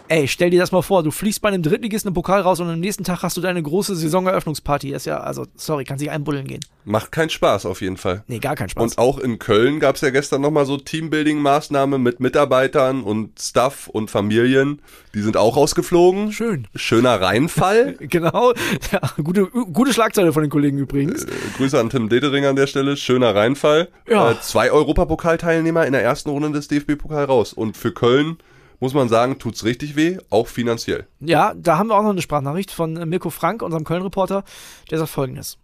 Ey, 0.07 0.29
stell 0.29 0.51
dir 0.51 0.61
das 0.61 0.71
mal 0.71 0.83
vor, 0.83 1.03
du 1.03 1.11
fliegst 1.11 1.41
bei 1.41 1.49
einem 1.49 1.63
Drittligisten 1.63 2.09
im 2.09 2.15
Pokal 2.15 2.43
raus 2.43 2.61
und 2.61 2.69
am 2.69 2.79
nächsten 2.79 3.05
Tag 3.05 3.23
hast 3.23 3.39
du 3.39 3.41
deine 3.41 3.63
große 3.63 3.97
Saisoneröffnungsparty. 3.97 4.91
Das 4.91 5.03
ist 5.03 5.07
ja, 5.07 5.21
also, 5.21 5.47
sorry, 5.57 5.85
kann 5.85 5.99
sich 5.99 6.11
einbuddeln 6.11 6.47
gehen. 6.47 6.61
Macht 6.85 7.11
keinen 7.11 7.31
Spaß 7.31 7.65
auf 7.65 7.81
jeden 7.81 7.97
Fall. 7.97 8.23
Nee, 8.27 8.39
gar 8.39 8.55
keinen 8.55 8.69
Spaß. 8.69 8.83
Und 8.83 8.99
auch 8.99 9.19
in 9.19 9.39
Köln 9.39 9.81
gab 9.81 9.95
es 9.97 10.03
ja 10.03 10.11
gestern 10.11 10.43
nochmal 10.43 10.67
so 10.67 10.77
Teambuilding-Maßnahmen 10.77 12.03
mit 12.03 12.21
Mitarbeitern 12.21 13.03
und 13.03 13.41
Staff 13.41 13.89
und 13.89 14.11
Familien. 14.11 14.83
Die 15.15 15.23
sind 15.23 15.39
auch 15.39 15.57
rausgeflogen. 15.57 16.33
Schön. 16.33 16.69
Schöner 16.75 17.23
Reinfall. 17.23 17.95
genau. 18.01 18.53
Ja, 18.93 19.01
gute, 19.23 19.47
gute 19.47 19.95
Schlagzeile 19.95 20.35
von 20.35 20.43
den 20.43 20.51
Kollegen 20.51 20.77
übrigens. 20.77 21.25
Äh, 21.25 21.31
Grüße 21.57 21.81
an 21.81 21.89
Tim 21.89 22.11
Dedering 22.11 22.45
an 22.45 22.57
der 22.57 22.67
Stelle. 22.67 22.99
Schöner 22.99 23.35
Reinfall. 23.35 23.89
Ja. 24.07 24.33
Äh, 24.33 24.41
zwei 24.43 24.71
Europapokalteilnehmer 24.71 25.87
in 25.87 25.93
der 25.93 26.03
ersten 26.03 26.29
Runde 26.29 26.53
des 26.53 26.69
DFB-Pokal 26.69 27.25
raus. 27.25 27.55
Und 27.55 27.79
für 27.79 27.93
Köln 27.93 28.37
muss 28.81 28.95
man 28.95 29.09
sagen, 29.09 29.39
tut's 29.39 29.65
richtig 29.65 29.97
weh, 29.97 30.19
auch 30.31 30.49
finanziell. 30.49 31.07
Ja, 31.21 31.55
da 31.55 31.79
haben 31.79 31.89
wir 31.89 31.97
auch 31.97 32.03
noch 32.03 32.11
eine 32.11 32.23
Sprachnachricht 32.23 32.71
von 32.71 32.93
Mirko 33.09 33.31
Frank, 33.31 33.63
unserem 33.63 33.85
Köln-Reporter, 33.85 34.45
der 34.91 34.99
sagt 34.99 35.11
folgendes 35.11 35.59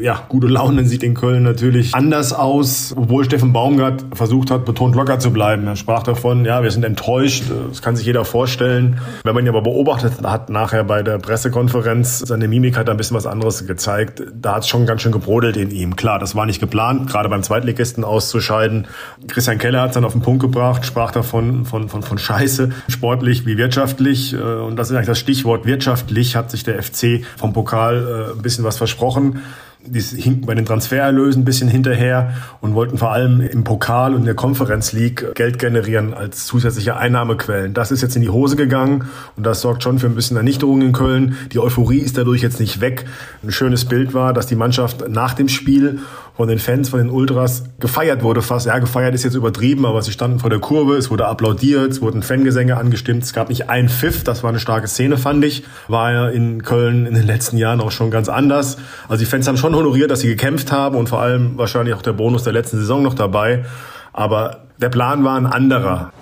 ja, 0.00 0.22
gute 0.28 0.46
Laune 0.46 0.84
sieht 0.84 1.02
in 1.02 1.14
Köln 1.14 1.42
natürlich 1.42 1.94
anders 1.94 2.32
aus, 2.32 2.94
obwohl 2.96 3.24
Steffen 3.24 3.52
Baumgart 3.52 4.04
versucht 4.12 4.50
hat, 4.50 4.64
betont 4.64 4.94
locker 4.94 5.18
zu 5.18 5.32
bleiben. 5.32 5.66
Er 5.66 5.76
sprach 5.76 6.02
davon, 6.02 6.44
ja, 6.44 6.62
wir 6.62 6.70
sind 6.70 6.84
enttäuscht, 6.84 7.44
das 7.68 7.82
kann 7.82 7.96
sich 7.96 8.06
jeder 8.06 8.24
vorstellen. 8.24 9.00
Wenn 9.22 9.34
man 9.34 9.44
ihn 9.44 9.48
aber 9.48 9.62
beobachtet 9.62 10.14
hat, 10.22 10.50
nachher 10.50 10.84
bei 10.84 11.02
der 11.02 11.18
Pressekonferenz, 11.18 12.20
seine 12.20 12.48
Mimik 12.48 12.76
hat 12.76 12.88
da 12.88 12.92
ein 12.92 12.96
bisschen 12.96 13.16
was 13.16 13.26
anderes 13.26 13.66
gezeigt. 13.66 14.22
Da 14.34 14.56
hat 14.56 14.62
es 14.62 14.68
schon 14.68 14.86
ganz 14.86 15.02
schön 15.02 15.12
gebrodelt 15.12 15.56
in 15.56 15.70
ihm. 15.70 15.96
Klar, 15.96 16.18
das 16.18 16.34
war 16.34 16.46
nicht 16.46 16.60
geplant, 16.60 17.08
gerade 17.10 17.28
beim 17.28 17.42
Zweitligisten 17.42 18.04
auszuscheiden. 18.04 18.86
Christian 19.28 19.58
Keller 19.58 19.82
hat 19.82 19.90
es 19.90 19.94
dann 19.94 20.04
auf 20.04 20.12
den 20.12 20.22
Punkt 20.22 20.40
gebracht, 20.40 20.84
sprach 20.84 21.10
davon 21.10 21.64
von, 21.64 21.88
von, 21.88 22.02
von 22.02 22.18
Scheiße, 22.18 22.70
sportlich 22.88 23.46
wie 23.46 23.56
wirtschaftlich. 23.56 24.36
Und 24.36 24.76
das 24.76 24.90
ist 24.90 24.96
eigentlich 24.96 25.06
das 25.06 25.18
Stichwort 25.18 25.66
wirtschaftlich, 25.66 26.36
hat 26.36 26.50
sich 26.50 26.64
der 26.64 26.82
FC 26.82 27.24
vom 27.36 27.52
Pokal 27.52 28.28
äh, 28.30 28.36
ein 28.36 28.42
bisschen 28.42 28.64
was 28.64 28.76
versprochen 28.76 29.42
die 29.86 30.00
hinken 30.00 30.46
bei 30.46 30.54
den 30.54 30.64
Transfererlösen 30.64 31.42
ein 31.42 31.44
bisschen 31.44 31.68
hinterher 31.68 32.34
und 32.60 32.74
wollten 32.74 32.98
vor 32.98 33.12
allem 33.12 33.40
im 33.40 33.64
Pokal 33.64 34.14
und 34.14 34.20
in 34.20 34.24
der 34.26 34.34
Conference 34.34 34.92
League 34.92 35.34
Geld 35.34 35.58
generieren 35.58 36.14
als 36.14 36.46
zusätzliche 36.46 36.96
Einnahmequellen. 36.96 37.74
Das 37.74 37.90
ist 37.90 38.02
jetzt 38.02 38.16
in 38.16 38.22
die 38.22 38.30
Hose 38.30 38.56
gegangen 38.56 39.04
und 39.36 39.44
das 39.44 39.60
sorgt 39.60 39.82
schon 39.82 39.98
für 39.98 40.06
ein 40.06 40.14
bisschen 40.14 40.36
Ernüchterung 40.36 40.82
in 40.82 40.92
Köln. 40.92 41.36
Die 41.52 41.58
Euphorie 41.58 41.98
ist 41.98 42.16
dadurch 42.16 42.42
jetzt 42.42 42.60
nicht 42.60 42.80
weg. 42.80 43.04
Ein 43.42 43.52
schönes 43.52 43.84
Bild 43.84 44.14
war, 44.14 44.32
dass 44.32 44.46
die 44.46 44.56
Mannschaft 44.56 45.08
nach 45.08 45.34
dem 45.34 45.48
Spiel 45.48 46.00
von 46.36 46.48
den 46.48 46.58
Fans, 46.58 46.88
von 46.88 46.98
den 46.98 47.10
Ultras 47.10 47.64
gefeiert 47.78 48.22
wurde 48.22 48.42
fast. 48.42 48.66
Ja, 48.66 48.78
gefeiert 48.78 49.14
ist 49.14 49.22
jetzt 49.22 49.34
übertrieben, 49.34 49.86
aber 49.86 50.02
sie 50.02 50.10
standen 50.10 50.40
vor 50.40 50.50
der 50.50 50.58
Kurve, 50.58 50.96
es 50.96 51.10
wurde 51.10 51.26
applaudiert, 51.26 51.92
es 51.92 52.00
wurden 52.02 52.22
Fangesänge 52.22 52.76
angestimmt, 52.76 53.22
es 53.22 53.32
gab 53.32 53.48
nicht 53.48 53.70
ein 53.70 53.88
Pfiff, 53.88 54.24
das 54.24 54.42
war 54.42 54.50
eine 54.50 54.58
starke 54.58 54.88
Szene, 54.88 55.16
fand 55.16 55.44
ich. 55.44 55.64
War 55.86 56.12
ja 56.12 56.28
in 56.28 56.62
Köln 56.62 57.06
in 57.06 57.14
den 57.14 57.26
letzten 57.26 57.56
Jahren 57.56 57.80
auch 57.80 57.92
schon 57.92 58.10
ganz 58.10 58.28
anders. 58.28 58.78
Also 59.08 59.24
die 59.24 59.30
Fans 59.30 59.46
haben 59.46 59.56
schon 59.56 59.76
honoriert, 59.76 60.10
dass 60.10 60.20
sie 60.20 60.28
gekämpft 60.28 60.72
haben 60.72 60.96
und 60.96 61.08
vor 61.08 61.20
allem 61.20 61.56
wahrscheinlich 61.56 61.94
auch 61.94 62.02
der 62.02 62.14
Bonus 62.14 62.42
der 62.42 62.52
letzten 62.52 62.78
Saison 62.78 63.02
noch 63.02 63.14
dabei. 63.14 63.64
Aber 64.12 64.64
der 64.78 64.88
Plan 64.88 65.22
war 65.22 65.36
ein 65.36 65.46
anderer. 65.46 66.12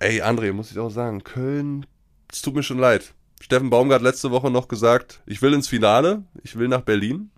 Ey, 0.00 0.22
André, 0.22 0.52
muss 0.52 0.72
ich 0.72 0.78
auch 0.78 0.90
sagen, 0.90 1.22
Köln, 1.22 1.86
es 2.32 2.42
tut 2.42 2.54
mir 2.54 2.62
schon 2.64 2.78
leid. 2.78 3.12
Steffen 3.40 3.70
Baumgart 3.70 4.02
letzte 4.02 4.30
Woche 4.32 4.50
noch 4.50 4.66
gesagt, 4.66 5.20
ich 5.24 5.40
will 5.40 5.54
ins 5.54 5.68
Finale, 5.68 6.24
ich 6.42 6.58
will 6.58 6.68
nach 6.68 6.82
Berlin 6.82 7.30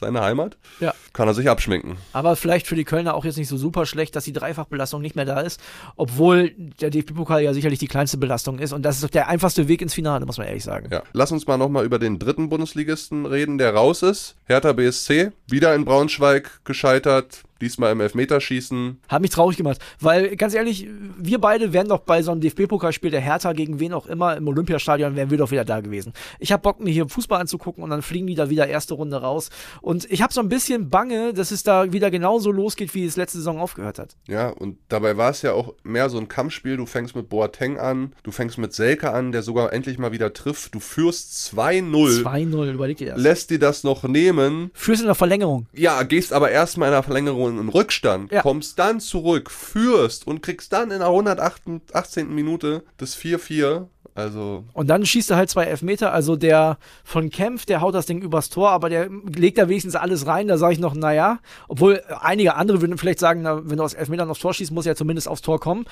seine 0.00 0.20
Heimat. 0.20 0.56
Ja. 0.80 0.94
Kann 1.12 1.28
er 1.28 1.34
sich 1.34 1.48
abschminken. 1.48 1.96
Aber 2.12 2.34
vielleicht 2.36 2.66
für 2.66 2.74
die 2.74 2.84
Kölner 2.84 3.14
auch 3.14 3.24
jetzt 3.24 3.38
nicht 3.38 3.48
so 3.48 3.56
super 3.56 3.86
schlecht, 3.86 4.16
dass 4.16 4.24
die 4.24 4.32
Dreifachbelastung 4.32 5.00
nicht 5.00 5.14
mehr 5.14 5.24
da 5.24 5.40
ist, 5.40 5.60
obwohl 5.96 6.50
der 6.80 6.90
DFB-Pokal 6.90 7.42
ja 7.42 7.54
sicherlich 7.54 7.78
die 7.78 7.86
kleinste 7.86 8.18
Belastung 8.18 8.58
ist 8.58 8.72
und 8.72 8.82
das 8.82 8.96
ist 8.96 9.04
doch 9.04 9.10
der 9.10 9.28
einfachste 9.28 9.68
Weg 9.68 9.82
ins 9.82 9.94
Finale, 9.94 10.26
muss 10.26 10.38
man 10.38 10.46
ehrlich 10.46 10.64
sagen. 10.64 10.88
Ja. 10.90 11.02
Lass 11.12 11.30
uns 11.30 11.46
mal 11.46 11.56
nochmal 11.56 11.84
über 11.84 11.98
den 11.98 12.18
dritten 12.18 12.48
Bundesligisten 12.48 13.26
reden, 13.26 13.58
der 13.58 13.74
raus 13.74 14.02
ist. 14.02 14.36
Hertha 14.46 14.72
BSC, 14.72 15.30
wieder 15.46 15.74
in 15.74 15.84
Braunschweig 15.84 16.64
gescheitert, 16.64 17.42
diesmal 17.60 17.92
im 17.92 18.00
Elfmeterschießen. 18.00 19.00
Hat 19.08 19.22
mich 19.22 19.30
traurig 19.30 19.56
gemacht, 19.56 19.78
weil 20.00 20.36
ganz 20.36 20.54
ehrlich, 20.54 20.88
wir 21.18 21.38
beide 21.38 21.72
wären 21.72 21.88
doch 21.88 22.00
bei 22.00 22.22
so 22.22 22.32
einem 22.32 22.40
DFB-Pokalspiel 22.40 23.10
der 23.10 23.20
Hertha 23.20 23.52
gegen 23.52 23.80
wen 23.80 23.92
auch 23.92 24.06
immer 24.06 24.36
im 24.36 24.48
Olympiastadion, 24.48 25.16
wären 25.16 25.30
wir 25.30 25.38
doch 25.38 25.50
wieder 25.50 25.64
da 25.64 25.80
gewesen. 25.80 26.12
Ich 26.38 26.52
habe 26.52 26.62
Bock, 26.62 26.80
mir 26.80 26.90
hier 26.90 27.08
Fußball 27.08 27.40
anzugucken 27.40 27.84
und 27.84 27.90
dann 27.90 28.02
fliegen 28.02 28.26
die 28.26 28.34
da 28.34 28.50
wieder 28.50 28.66
erste 28.66 28.94
Runde 28.94 29.16
raus. 29.18 29.50
Und 29.80 30.10
ich 30.10 30.22
habe 30.22 30.32
so 30.32 30.40
ein 30.40 30.48
bisschen 30.48 30.90
Bange, 30.90 31.34
dass 31.34 31.50
es 31.50 31.62
da 31.62 31.92
wieder 31.92 32.10
genauso 32.10 32.50
losgeht, 32.50 32.94
wie 32.94 33.04
es 33.04 33.16
letzte 33.16 33.38
Saison 33.38 33.58
aufgehört 33.58 33.98
hat. 33.98 34.16
Ja, 34.26 34.48
und 34.48 34.78
dabei 34.88 35.16
war 35.16 35.30
es 35.30 35.42
ja 35.42 35.52
auch 35.52 35.74
mehr 35.82 36.08
so 36.10 36.18
ein 36.18 36.28
Kampfspiel. 36.28 36.76
Du 36.76 36.86
fängst 36.86 37.14
mit 37.14 37.28
Boateng 37.28 37.78
an, 37.78 38.14
du 38.22 38.30
fängst 38.30 38.58
mit 38.58 38.72
Selke 38.72 39.12
an, 39.12 39.32
der 39.32 39.42
sogar 39.42 39.72
endlich 39.72 39.98
mal 39.98 40.12
wieder 40.12 40.32
trifft. 40.32 40.74
Du 40.74 40.80
führst 40.80 41.52
2-0. 41.54 42.22
2-0, 42.24 42.72
überleg 42.72 42.96
dir 42.96 43.12
das. 43.12 43.20
Lässt 43.20 43.50
dir 43.50 43.58
das 43.58 43.84
noch 43.84 44.04
nehmen. 44.04 44.70
Führst 44.74 45.02
in 45.02 45.06
der 45.06 45.14
Verlängerung. 45.14 45.66
Ja, 45.72 46.02
gehst 46.02 46.32
aber 46.32 46.50
erstmal 46.50 46.88
in 46.88 46.94
der 46.94 47.02
Verlängerung 47.02 47.49
in 47.58 47.68
Rückstand, 47.68 48.30
Ja. 48.32 48.42
kommst 48.42 48.78
dann 48.78 49.00
zurück, 49.00 49.50
führst 49.50 50.26
und 50.26 50.42
kriegst 50.42 50.72
dann 50.72 50.90
in 50.90 50.98
der 51.00 51.08
118. 51.08 52.34
Minute 52.34 52.84
das 52.98 53.14
4-4. 53.16 53.86
Also, 54.16 54.64
Und 54.74 54.88
dann 54.90 55.06
schießt 55.06 55.30
er 55.30 55.36
halt 55.36 55.50
zwei 55.50 55.64
Elfmeter. 55.64 56.12
Also 56.12 56.34
der 56.36 56.78
von 57.04 57.30
Kempf, 57.30 57.64
der 57.64 57.80
haut 57.80 57.94
das 57.94 58.06
Ding 58.06 58.20
übers 58.20 58.50
Tor, 58.50 58.70
aber 58.70 58.88
der 58.90 59.08
legt 59.08 59.56
da 59.56 59.68
wenigstens 59.68 59.94
alles 59.94 60.26
rein. 60.26 60.48
Da 60.48 60.58
sage 60.58 60.72
ich 60.74 60.80
noch, 60.80 60.94
naja. 60.94 61.38
Obwohl 61.68 62.02
einige 62.20 62.56
andere 62.56 62.80
würden 62.82 62.98
vielleicht 62.98 63.20
sagen, 63.20 63.42
na, 63.42 63.62
wenn 63.70 63.76
du 63.78 63.84
aus 63.84 63.94
Elfmetern 63.94 64.28
aufs 64.28 64.40
Tor 64.40 64.52
schießt, 64.52 64.72
muss 64.72 64.84
er 64.84 64.96
zumindest 64.96 65.28
aufs 65.28 65.42
Tor 65.42 65.60
kommen. 65.60 65.84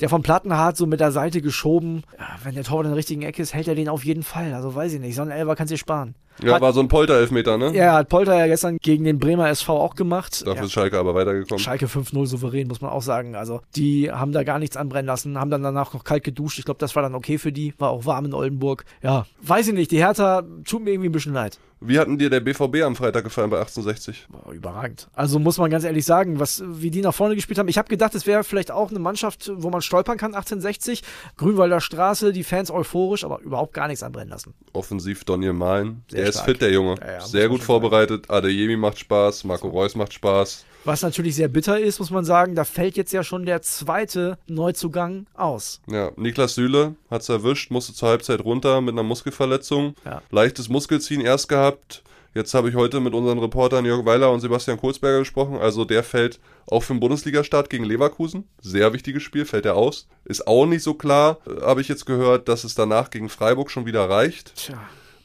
Der 0.00 0.08
von 0.08 0.22
Plattenhardt 0.22 0.76
so 0.78 0.86
mit 0.86 0.98
der 0.98 1.12
Seite 1.12 1.42
geschoben. 1.42 2.04
Ja, 2.18 2.26
wenn 2.42 2.54
der 2.54 2.64
Torwart 2.64 2.86
in 2.86 2.92
der 2.92 2.96
richtigen 2.98 3.22
Ecke 3.22 3.42
ist, 3.42 3.52
hält 3.52 3.68
er 3.68 3.74
den 3.74 3.90
auf 3.90 4.04
jeden 4.04 4.22
Fall. 4.22 4.54
Also 4.54 4.74
weiß 4.74 4.94
ich 4.94 5.00
nicht. 5.00 5.14
So 5.14 5.22
ein 5.22 5.30
Elfer 5.30 5.54
kannst 5.54 5.70
du 5.70 5.74
dir 5.74 5.78
sparen. 5.78 6.14
Ja, 6.42 6.54
Hat- 6.54 6.60
war 6.60 6.72
so 6.72 6.80
ein 6.80 6.88
Polter-Elfmeter, 6.88 7.58
ne? 7.58 7.74
Ja, 7.74 7.94
hat 7.94 8.08
Polter 8.08 8.36
ja 8.36 8.46
gestern 8.46 8.78
gegen 8.78 9.04
den 9.04 9.18
Bremer 9.18 9.48
SV 9.48 9.76
auch 9.76 9.94
gemacht. 9.94 10.42
Dafür 10.46 10.62
ja. 10.62 10.64
ist 10.64 10.72
Schalke 10.72 10.98
aber 10.98 11.14
weitergekommen. 11.14 11.58
Schalke 11.58 11.86
5-0 11.86 12.26
souverän, 12.26 12.68
muss 12.68 12.80
man 12.80 12.90
auch 12.90 13.02
sagen. 13.02 13.34
Also, 13.34 13.60
die 13.76 14.10
haben 14.10 14.32
da 14.32 14.42
gar 14.42 14.58
nichts 14.58 14.76
anbrennen 14.76 15.06
lassen, 15.06 15.38
haben 15.38 15.50
dann 15.50 15.62
danach 15.62 15.92
noch 15.94 16.04
kalt 16.04 16.24
geduscht. 16.24 16.58
Ich 16.58 16.64
glaube, 16.64 16.78
das 16.78 16.94
war 16.96 17.02
dann 17.02 17.14
okay 17.14 17.38
für 17.38 17.52
die. 17.52 17.74
War 17.78 17.90
auch 17.90 18.06
warm 18.06 18.26
in 18.26 18.34
Oldenburg. 18.34 18.84
Ja, 19.02 19.26
weiß 19.42 19.68
ich 19.68 19.74
nicht. 19.74 19.90
Die 19.90 19.98
Hertha 19.98 20.42
tut 20.64 20.84
mir 20.84 20.90
irgendwie 20.90 21.08
ein 21.08 21.12
bisschen 21.12 21.34
leid. 21.34 21.58
Wie 21.80 21.98
hatten 21.98 22.18
dir 22.18 22.28
der 22.28 22.40
BVB 22.40 22.82
am 22.84 22.96
Freitag 22.96 23.22
gefallen 23.24 23.50
bei 23.50 23.58
1860? 23.58 24.26
Boah, 24.30 24.52
überragend. 24.52 25.08
Also 25.14 25.38
muss 25.38 25.58
man 25.58 25.70
ganz 25.70 25.84
ehrlich 25.84 26.04
sagen, 26.04 26.40
was, 26.40 26.62
wie 26.66 26.90
die 26.90 27.02
nach 27.02 27.14
vorne 27.14 27.36
gespielt 27.36 27.58
haben. 27.58 27.68
Ich 27.68 27.78
habe 27.78 27.88
gedacht, 27.88 28.14
es 28.16 28.26
wäre 28.26 28.42
vielleicht 28.42 28.70
auch 28.72 28.90
eine 28.90 28.98
Mannschaft, 28.98 29.50
wo 29.54 29.70
man 29.70 29.80
stolpern 29.80 30.18
kann, 30.18 30.34
1860. 30.34 31.02
Grünwalder 31.36 31.80
Straße, 31.80 32.32
die 32.32 32.42
Fans 32.42 32.70
euphorisch, 32.70 33.24
aber 33.24 33.40
überhaupt 33.40 33.74
gar 33.74 33.86
nichts 33.86 34.02
anbrennen 34.02 34.30
lassen. 34.30 34.54
Offensiv 34.72 35.24
Daniel 35.24 35.52
Mahlen. 35.52 36.02
Sehr 36.08 36.20
Der 36.20 36.28
ist 36.30 36.34
stark. 36.36 36.48
fit, 36.50 36.62
der 36.62 36.72
Junge. 36.72 36.96
Ja, 37.00 37.12
ja, 37.12 37.20
Sehr 37.20 37.48
gut 37.48 37.62
vorbereitet. 37.62 38.28
Adeyemi 38.28 38.76
macht 38.76 38.98
Spaß, 38.98 39.44
Marco 39.44 39.68
Reus 39.68 39.94
macht 39.94 40.12
Spaß. 40.12 40.64
Was 40.84 41.02
natürlich 41.02 41.34
sehr 41.34 41.48
bitter 41.48 41.78
ist, 41.78 41.98
muss 41.98 42.10
man 42.10 42.24
sagen, 42.24 42.54
da 42.54 42.64
fällt 42.64 42.96
jetzt 42.96 43.12
ja 43.12 43.22
schon 43.22 43.44
der 43.44 43.62
zweite 43.62 44.38
Neuzugang 44.46 45.26
aus. 45.34 45.80
Ja, 45.86 46.12
Niklas 46.16 46.54
Süle 46.54 46.94
hat's 47.10 47.28
erwischt, 47.28 47.70
musste 47.70 47.92
zur 47.92 48.08
Halbzeit 48.08 48.42
runter 48.44 48.80
mit 48.80 48.92
einer 48.92 49.02
Muskelverletzung. 49.02 49.94
Ja. 50.04 50.22
Leichtes 50.30 50.68
Muskelziehen 50.68 51.20
erst 51.20 51.48
gehabt. 51.48 52.02
Jetzt 52.34 52.54
habe 52.54 52.68
ich 52.68 52.74
heute 52.74 53.00
mit 53.00 53.14
unseren 53.14 53.38
Reportern 53.38 53.84
Jörg 53.84 54.04
Weiler 54.04 54.30
und 54.30 54.40
Sebastian 54.40 54.78
Kohlsberger 54.78 55.20
gesprochen. 55.20 55.56
Also 55.56 55.84
der 55.84 56.04
fällt 56.04 56.38
auch 56.66 56.82
für 56.82 56.94
den 56.94 57.00
Bundesligastart 57.00 57.70
gegen 57.70 57.84
Leverkusen. 57.84 58.44
Sehr 58.60 58.92
wichtiges 58.92 59.22
Spiel, 59.22 59.44
fällt 59.44 59.66
er 59.66 59.76
aus. 59.76 60.06
Ist 60.24 60.46
auch 60.46 60.66
nicht 60.66 60.82
so 60.82 60.94
klar, 60.94 61.38
äh, 61.46 61.62
habe 61.62 61.80
ich 61.80 61.88
jetzt 61.88 62.06
gehört, 62.06 62.48
dass 62.48 62.64
es 62.64 62.74
danach 62.74 63.10
gegen 63.10 63.28
Freiburg 63.28 63.70
schon 63.70 63.86
wieder 63.86 64.08
reicht. 64.08 64.54
Tja. 64.54 64.78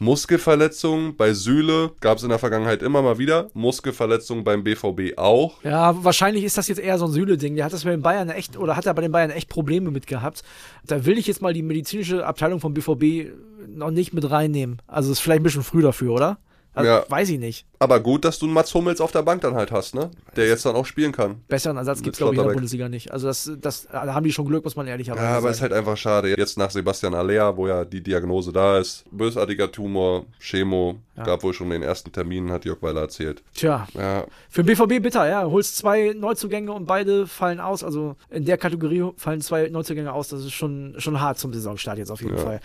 Muskelverletzungen 0.04 1.16
bei 1.16 1.34
Süle 1.34 1.92
gab 2.02 2.18
es 2.18 2.24
in 2.24 2.30
der 2.30 2.40
Vergangenheit 2.40 2.84
immer 2.84 3.02
mal 3.02 3.18
wieder. 3.18 3.50
Muskelverletzungen 3.54 4.44
beim 4.44 4.64
BVB 4.64 5.18
auch. 5.18 5.64
Ja, 5.64 6.04
wahrscheinlich 6.04 6.44
ist 6.44 6.58
das 6.58 6.68
jetzt 6.68 6.80
eher 6.80 6.98
so 6.98 7.06
ein 7.06 7.12
Süle-Ding. 7.12 7.56
Der 7.56 7.66
hat 7.66 7.74
das 7.74 7.86
bei 7.86 7.92
den 7.92 8.02
Bayern 8.02 8.30
echt, 8.30 8.58
oder 8.58 8.76
hat 8.76 8.86
er 8.86 8.94
bei 8.94 9.02
den 9.02 9.12
Bayern 9.12 9.32
echt 9.32 9.50
Probleme 9.50 9.92
mit 9.92 10.06
gehabt. 10.06 10.44
Da 10.86 11.06
will 11.06 11.18
ich 11.18 11.28
jetzt 11.28 11.42
mal 11.42 11.54
die 11.54 11.64
medizinische 11.64 12.26
Abteilung 12.26 12.60
vom 12.60 12.74
BVB 12.74 13.32
noch 13.68 13.92
nicht 13.92 14.14
mit 14.14 14.30
reinnehmen. 14.30 14.82
Also 14.88 15.12
ist 15.12 15.22
vielleicht 15.22 15.40
ein 15.40 15.44
bisschen 15.44 15.64
früh 15.64 15.82
dafür, 15.82 16.14
oder? 16.14 16.38
Also, 16.76 16.90
Ja. 16.90 17.06
Weiß 17.08 17.30
ich 17.30 17.40
nicht. 17.40 17.66
Aber 17.80 18.00
gut, 18.00 18.24
dass 18.26 18.40
du 18.40 18.46
einen 18.46 18.54
Mats 18.54 18.74
Hummels 18.74 19.02
auf 19.02 19.12
der 19.12 19.22
Bank 19.24 19.42
dann 19.42 19.56
halt 19.56 19.72
hast, 19.72 19.94
ne? 19.94 20.10
Der 20.36 20.48
jetzt 20.48 20.66
dann 20.66 20.76
auch 20.76 20.86
spielen 20.86 21.12
kann. 21.12 21.42
Besseren 21.50 21.78
Ansatz 21.78 22.02
gibt 22.02 22.16
es, 22.16 22.18
glaube 22.18 22.34
ich, 22.34 22.40
in 22.42 22.48
der. 22.48 22.54
Bundesliga 22.54 22.88
nicht. 22.90 23.12
Also 23.12 23.28
das, 23.28 23.52
das, 23.60 23.88
da 23.92 24.14
haben 24.14 24.24
die 24.24 24.32
schon 24.32 24.46
Glück, 24.48 24.64
muss 24.64 24.76
man 24.76 24.88
ehrlicherweise 24.88 25.24
Ja, 25.26 25.38
aber 25.38 25.50
es 25.50 25.56
ist 25.56 25.62
sagen. 25.62 25.74
halt 25.74 25.80
einfach 25.80 25.98
schade. 25.98 26.30
Jetzt 26.38 26.58
nach 26.58 26.72
Sebastian 26.72 27.14
Aller, 27.14 27.56
wo 27.58 27.68
ja 27.68 27.84
die 27.86 28.02
Diagnose 28.02 28.52
da 28.54 28.78
ist, 28.80 29.04
bösartiger 29.12 29.72
Tumor, 29.72 30.26
Chemo, 30.40 30.96
gab 31.18 31.44
wohl 31.44 31.54
schon 31.54 31.70
den 31.70 31.84
ersten 31.84 32.12
Termin, 32.12 32.52
hat 32.52 32.66
Jörg 32.66 32.82
Weiler 32.82 33.02
erzählt. 33.02 33.44
Tja, 33.54 33.88
Ja, 33.94 34.26
für 34.50 34.64
den 34.64 34.68
BVB 34.76 35.04
bitter, 35.04 35.28
ja. 35.30 35.44
Holst 35.46 35.78
zwei 35.78 36.14
Neuzugänge 36.18 36.72
und 36.72 36.86
beide 36.86 37.28
fallen 37.28 37.60
aus. 37.60 37.84
Also 37.84 38.16
in 38.30 38.46
der 38.46 38.58
Kategorie 38.58 39.12
fallen 39.18 39.42
zwei 39.42 39.68
Neuzugänge 39.70 40.12
aus. 40.14 40.30
Das 40.30 40.40
ist 40.42 40.54
schon, 40.54 40.96
schon 40.98 41.20
hart 41.20 41.38
zum 41.38 41.54
Saisonstart 41.54 41.98
jetzt 41.98 42.10
auf 42.12 42.22
jeden 42.22 42.38
Ja. 42.38 42.42
Fall. 42.44 42.62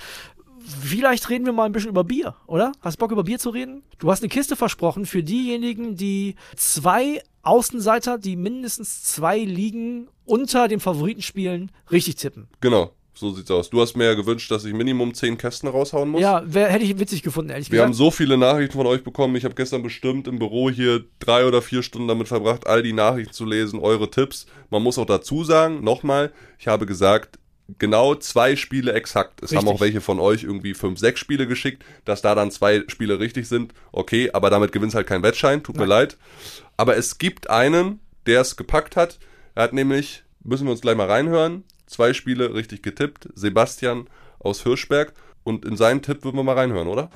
Vielleicht 0.82 1.28
reden 1.30 1.46
wir 1.46 1.52
mal 1.52 1.64
ein 1.64 1.72
bisschen 1.72 1.90
über 1.90 2.04
Bier, 2.04 2.34
oder? 2.46 2.72
Hast 2.80 2.98
Bock 2.98 3.10
über 3.12 3.24
Bier 3.24 3.38
zu 3.38 3.50
reden? 3.50 3.82
Du 3.98 4.10
hast 4.10 4.22
eine 4.22 4.28
Kiste 4.28 4.56
versprochen 4.56 5.06
für 5.06 5.22
diejenigen, 5.22 5.96
die 5.96 6.34
zwei 6.56 7.22
Außenseiter, 7.42 8.18
die 8.18 8.36
mindestens 8.36 9.02
zwei 9.04 9.38
Ligen 9.38 10.08
unter 10.26 10.68
dem 10.68 10.80
Favoriten 10.80 11.22
spielen, 11.22 11.70
richtig 11.90 12.16
tippen. 12.16 12.48
genau. 12.60 12.92
So 13.14 13.32
sieht's 13.32 13.50
aus. 13.50 13.68
Du 13.68 13.80
hast 13.80 13.96
mir 13.96 14.04
ja 14.04 14.14
gewünscht, 14.14 14.48
dass 14.48 14.64
ich 14.64 14.72
Minimum 14.72 15.12
10 15.12 15.38
Kästen 15.38 15.68
raushauen 15.68 16.08
muss. 16.08 16.20
Ja, 16.20 16.40
wär, 16.46 16.68
hätte 16.68 16.84
ich 16.84 17.00
witzig 17.00 17.24
gefunden, 17.24 17.50
ehrlich 17.50 17.68
Wir 17.72 17.82
haben 17.82 17.90
gesagt. 17.90 18.04
so 18.04 18.10
viele 18.12 18.38
Nachrichten 18.38 18.76
von 18.76 18.86
euch 18.86 19.02
bekommen. 19.02 19.34
Ich 19.34 19.44
habe 19.44 19.56
gestern 19.56 19.82
bestimmt 19.82 20.28
im 20.28 20.38
Büro 20.38 20.70
hier 20.70 21.04
drei 21.18 21.44
oder 21.44 21.60
vier 21.60 21.82
Stunden 21.82 22.06
damit 22.06 22.28
verbracht, 22.28 22.68
all 22.68 22.80
die 22.80 22.92
Nachrichten 22.92 23.32
zu 23.32 23.44
lesen, 23.44 23.80
eure 23.80 24.08
Tipps. 24.08 24.46
Man 24.70 24.84
muss 24.84 24.98
auch 24.98 25.04
dazu 25.06 25.42
sagen, 25.42 25.82
nochmal, 25.82 26.32
ich 26.60 26.68
habe 26.68 26.86
gesagt, 26.86 27.40
genau 27.78 28.14
zwei 28.14 28.56
Spiele 28.56 28.92
exakt. 28.92 29.42
Es 29.42 29.50
haben 29.50 29.58
Richtig. 29.58 29.74
auch 29.74 29.80
welche 29.80 30.00
von 30.00 30.20
euch 30.20 30.44
irgendwie 30.44 30.74
fünf, 30.74 30.98
sechs 30.98 31.20
Spiele 31.20 31.46
geschickt, 31.46 31.84
dass 32.04 32.22
da 32.22 32.34
dann 32.34 32.50
zwei 32.50 32.84
Spiele 32.88 33.20
richtig 33.20 33.48
sind. 33.48 33.74
Okay, 33.92 34.30
aber 34.32 34.50
damit 34.50 34.72
gewinnst 34.72 34.94
halt 34.96 35.06
kein 35.06 35.22
Wettschein, 35.22 35.62
tut 35.62 35.76
mir 35.76 35.84
leid. 35.84 36.16
Aber 36.76 36.96
es 36.96 37.18
gibt 37.18 37.50
einen, 37.50 38.00
der 38.26 38.40
es 38.40 38.56
gepackt 38.56 38.96
hat. 38.96 39.18
Er 39.54 39.64
hat 39.64 39.72
nämlich, 39.72 40.22
müssen 40.42 40.66
wir 40.66 40.72
uns 40.72 40.80
gleich 40.80 40.96
mal 40.96 41.08
reinhören, 41.08 41.64
zwei 41.86 42.14
Spiele 42.14 42.54
richtig 42.54 42.82
getippt. 42.82 43.28
Sebastian 43.34 44.06
aus 44.38 44.62
Hirschberg. 44.62 45.12
Und 45.44 45.64
in 45.64 45.76
seinen 45.76 46.02
Tipp 46.02 46.24
würden 46.24 46.36
wir 46.36 46.42
mal 46.42 46.56
reinhören, 46.56 46.88
oder? 46.88 47.10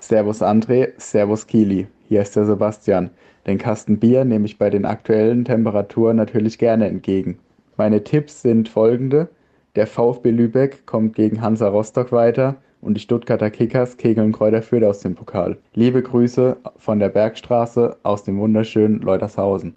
Servus 0.00 0.42
André, 0.42 0.92
Servus 0.98 1.46
Kili. 1.46 1.86
Hier 2.08 2.22
ist 2.22 2.34
der 2.34 2.44
Sebastian. 2.44 3.10
Den 3.46 3.58
Kasten 3.58 3.98
Bier 3.98 4.24
nehme 4.24 4.46
ich 4.46 4.58
bei 4.58 4.70
den 4.70 4.84
aktuellen 4.84 5.44
Temperaturen 5.44 6.16
natürlich 6.16 6.58
gerne 6.58 6.88
entgegen. 6.88 7.38
Meine 7.76 8.02
Tipps 8.02 8.42
sind 8.42 8.68
folgende. 8.68 9.28
Der 9.76 9.86
VfB 9.86 10.30
Lübeck 10.30 10.86
kommt 10.86 11.14
gegen 11.14 11.42
Hansa 11.42 11.68
Rostock 11.68 12.10
weiter 12.10 12.56
und 12.80 12.94
die 12.94 13.00
Stuttgarter 13.00 13.50
Kickers 13.50 13.98
kegeln 13.98 14.32
Kräuter 14.32 14.62
Fürth 14.62 14.84
aus 14.84 15.00
dem 15.00 15.14
Pokal. 15.14 15.58
Liebe 15.74 16.02
Grüße 16.02 16.56
von 16.78 16.98
der 16.98 17.10
Bergstraße 17.10 17.98
aus 18.02 18.24
dem 18.24 18.38
wunderschönen 18.38 19.02
Leutershausen. 19.02 19.76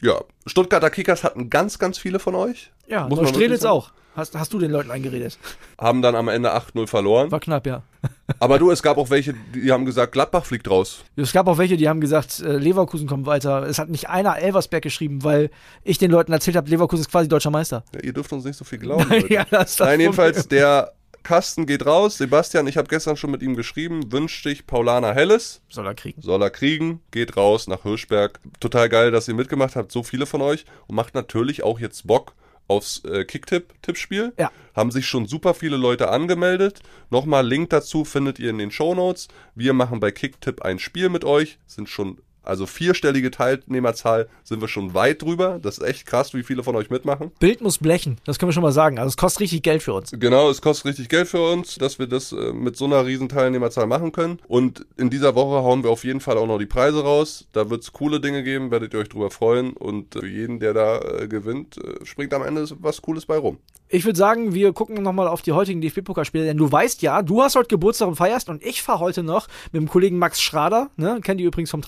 Ja, 0.00 0.20
Stuttgarter 0.46 0.90
Kickers 0.90 1.24
hatten 1.24 1.50
ganz, 1.50 1.78
ganz 1.78 1.98
viele 1.98 2.18
von 2.18 2.34
euch. 2.34 2.72
Ja, 2.86 3.06
Muss 3.08 3.20
Neustrelitz 3.20 3.64
auch. 3.64 3.92
Hast, 4.16 4.36
hast 4.36 4.52
du 4.52 4.58
den 4.58 4.72
Leuten 4.72 4.90
eingeredet? 4.90 5.38
Haben 5.78 6.02
dann 6.02 6.16
am 6.16 6.26
Ende 6.26 6.52
8-0 6.52 6.88
verloren. 6.88 7.30
War 7.30 7.38
knapp, 7.38 7.66
ja. 7.66 7.82
Aber 8.40 8.58
du, 8.58 8.70
es 8.70 8.82
gab 8.82 8.98
auch 8.98 9.08
welche, 9.08 9.34
die 9.54 9.70
haben 9.70 9.84
gesagt, 9.84 10.12
Gladbach 10.12 10.44
fliegt 10.44 10.68
raus. 10.68 11.04
Es 11.14 11.32
gab 11.32 11.46
auch 11.46 11.58
welche, 11.58 11.76
die 11.76 11.88
haben 11.88 12.00
gesagt, 12.00 12.40
äh, 12.40 12.56
Leverkusen 12.56 13.06
kommt 13.06 13.26
weiter. 13.26 13.62
Es 13.62 13.78
hat 13.78 13.88
nicht 13.88 14.08
einer 14.08 14.36
Elversberg 14.38 14.82
geschrieben, 14.82 15.22
weil 15.22 15.50
ich 15.84 15.98
den 15.98 16.10
Leuten 16.10 16.32
erzählt 16.32 16.56
habe, 16.56 16.68
Leverkusen 16.68 17.02
ist 17.02 17.10
quasi 17.10 17.28
deutscher 17.28 17.50
Meister. 17.50 17.84
Ja, 17.94 18.00
ihr 18.00 18.12
dürft 18.12 18.32
uns 18.32 18.44
nicht 18.44 18.56
so 18.56 18.64
viel 18.64 18.78
glauben. 18.78 19.08
Leute. 19.08 19.32
ja, 19.32 19.44
das 19.48 19.70
ist 19.70 19.80
das 19.80 19.86
Nein, 19.86 20.00
jedenfalls, 20.00 20.48
der 20.48 20.92
Kasten 21.30 21.64
geht 21.64 21.86
raus. 21.86 22.18
Sebastian, 22.18 22.66
ich 22.66 22.76
habe 22.76 22.88
gestern 22.88 23.16
schon 23.16 23.30
mit 23.30 23.40
ihm 23.40 23.54
geschrieben, 23.54 24.10
wünscht 24.10 24.44
dich 24.44 24.66
Paulana 24.66 25.12
Helles. 25.12 25.62
Soll 25.68 25.86
er 25.86 25.94
kriegen. 25.94 26.20
Soll 26.20 26.42
er 26.42 26.50
kriegen, 26.50 27.02
geht 27.12 27.36
raus 27.36 27.68
nach 27.68 27.84
Hirschberg. 27.84 28.40
Total 28.58 28.88
geil, 28.88 29.12
dass 29.12 29.28
ihr 29.28 29.34
mitgemacht 29.34 29.76
habt, 29.76 29.92
so 29.92 30.02
viele 30.02 30.26
von 30.26 30.42
euch. 30.42 30.64
Und 30.88 30.96
macht 30.96 31.14
natürlich 31.14 31.62
auch 31.62 31.78
jetzt 31.78 32.08
Bock 32.08 32.34
aufs 32.66 33.04
äh, 33.04 33.24
Kicktipp-Tippspiel. 33.24 34.32
Ja. 34.40 34.50
Haben 34.74 34.90
sich 34.90 35.06
schon 35.06 35.26
super 35.26 35.54
viele 35.54 35.76
Leute 35.76 36.08
angemeldet. 36.08 36.80
Nochmal 37.10 37.46
Link 37.46 37.70
dazu 37.70 38.04
findet 38.04 38.40
ihr 38.40 38.50
in 38.50 38.58
den 38.58 38.72
Shownotes. 38.72 39.28
Wir 39.54 39.72
machen 39.72 40.00
bei 40.00 40.10
Kicktipp 40.10 40.62
ein 40.62 40.80
Spiel 40.80 41.10
mit 41.10 41.24
euch. 41.24 41.60
Sind 41.64 41.88
schon, 41.88 42.18
also 42.42 42.66
vierstellige 42.66 43.30
Teilnehmerzahl 43.30 44.28
sind 44.44 44.60
wir 44.60 44.68
schon 44.68 44.94
weit 44.94 45.22
drüber. 45.22 45.58
Das 45.60 45.78
ist 45.78 45.84
echt 45.84 46.06
krass, 46.06 46.32
wie 46.32 46.42
viele 46.42 46.62
von 46.62 46.76
euch 46.76 46.88
mitmachen. 46.88 47.32
Bild 47.38 47.60
muss 47.60 47.78
blechen, 47.78 48.18
das 48.24 48.38
können 48.38 48.48
wir 48.48 48.54
schon 48.54 48.62
mal 48.62 48.72
sagen. 48.72 48.98
Also 48.98 49.08
es 49.08 49.16
kostet 49.16 49.40
richtig 49.40 49.62
Geld 49.62 49.82
für 49.82 49.92
uns. 49.92 50.12
Genau, 50.12 50.48
es 50.48 50.62
kostet 50.62 50.86
richtig 50.86 51.08
Geld 51.08 51.28
für 51.28 51.52
uns, 51.52 51.74
dass 51.74 51.98
wir 51.98 52.06
das 52.06 52.32
äh, 52.32 52.52
mit 52.52 52.76
so 52.76 52.86
einer 52.86 53.04
riesen 53.04 53.28
Teilnehmerzahl 53.28 53.86
machen 53.86 54.12
können. 54.12 54.38
Und 54.48 54.86
in 54.96 55.10
dieser 55.10 55.34
Woche 55.34 55.62
hauen 55.62 55.82
wir 55.82 55.90
auf 55.90 56.04
jeden 56.04 56.20
Fall 56.20 56.38
auch 56.38 56.46
noch 56.46 56.58
die 56.58 56.66
Preise 56.66 57.02
raus. 57.02 57.46
Da 57.52 57.68
wird 57.68 57.82
es 57.82 57.92
coole 57.92 58.20
Dinge 58.20 58.42
geben, 58.42 58.70
werdet 58.70 58.94
ihr 58.94 59.00
euch 59.00 59.08
drüber 59.08 59.30
freuen. 59.30 59.72
Und 59.72 60.16
äh, 60.16 60.20
für 60.20 60.28
jeden, 60.28 60.60
der 60.60 60.74
da 60.74 61.00
äh, 61.00 61.28
gewinnt, 61.28 61.78
äh, 61.78 62.04
springt 62.04 62.34
am 62.34 62.42
Ende 62.42 62.66
was 62.80 63.00
Cooles 63.00 63.26
bei 63.26 63.38
rum. 63.38 63.58
Ich 63.92 64.04
würde 64.04 64.16
sagen, 64.16 64.54
wir 64.54 64.72
gucken 64.72 65.02
nochmal 65.02 65.26
auf 65.26 65.42
die 65.42 65.50
heutigen 65.50 65.80
DFB-Pokalspiele, 65.80 66.44
denn 66.44 66.56
du 66.56 66.70
weißt 66.70 67.02
ja, 67.02 67.22
du 67.22 67.42
hast 67.42 67.56
heute 67.56 67.66
Geburtstag 67.66 68.06
und 68.06 68.14
feierst 68.14 68.48
und 68.48 68.64
ich 68.64 68.82
fahre 68.82 69.00
heute 69.00 69.24
noch 69.24 69.48
mit 69.72 69.82
dem 69.82 69.88
Kollegen 69.88 70.16
Max 70.16 70.40
Schrader, 70.40 70.90
ne, 70.96 71.18
kennt 71.24 71.40
ihr 71.40 71.48
übrigens 71.48 71.72
vom 71.72 71.80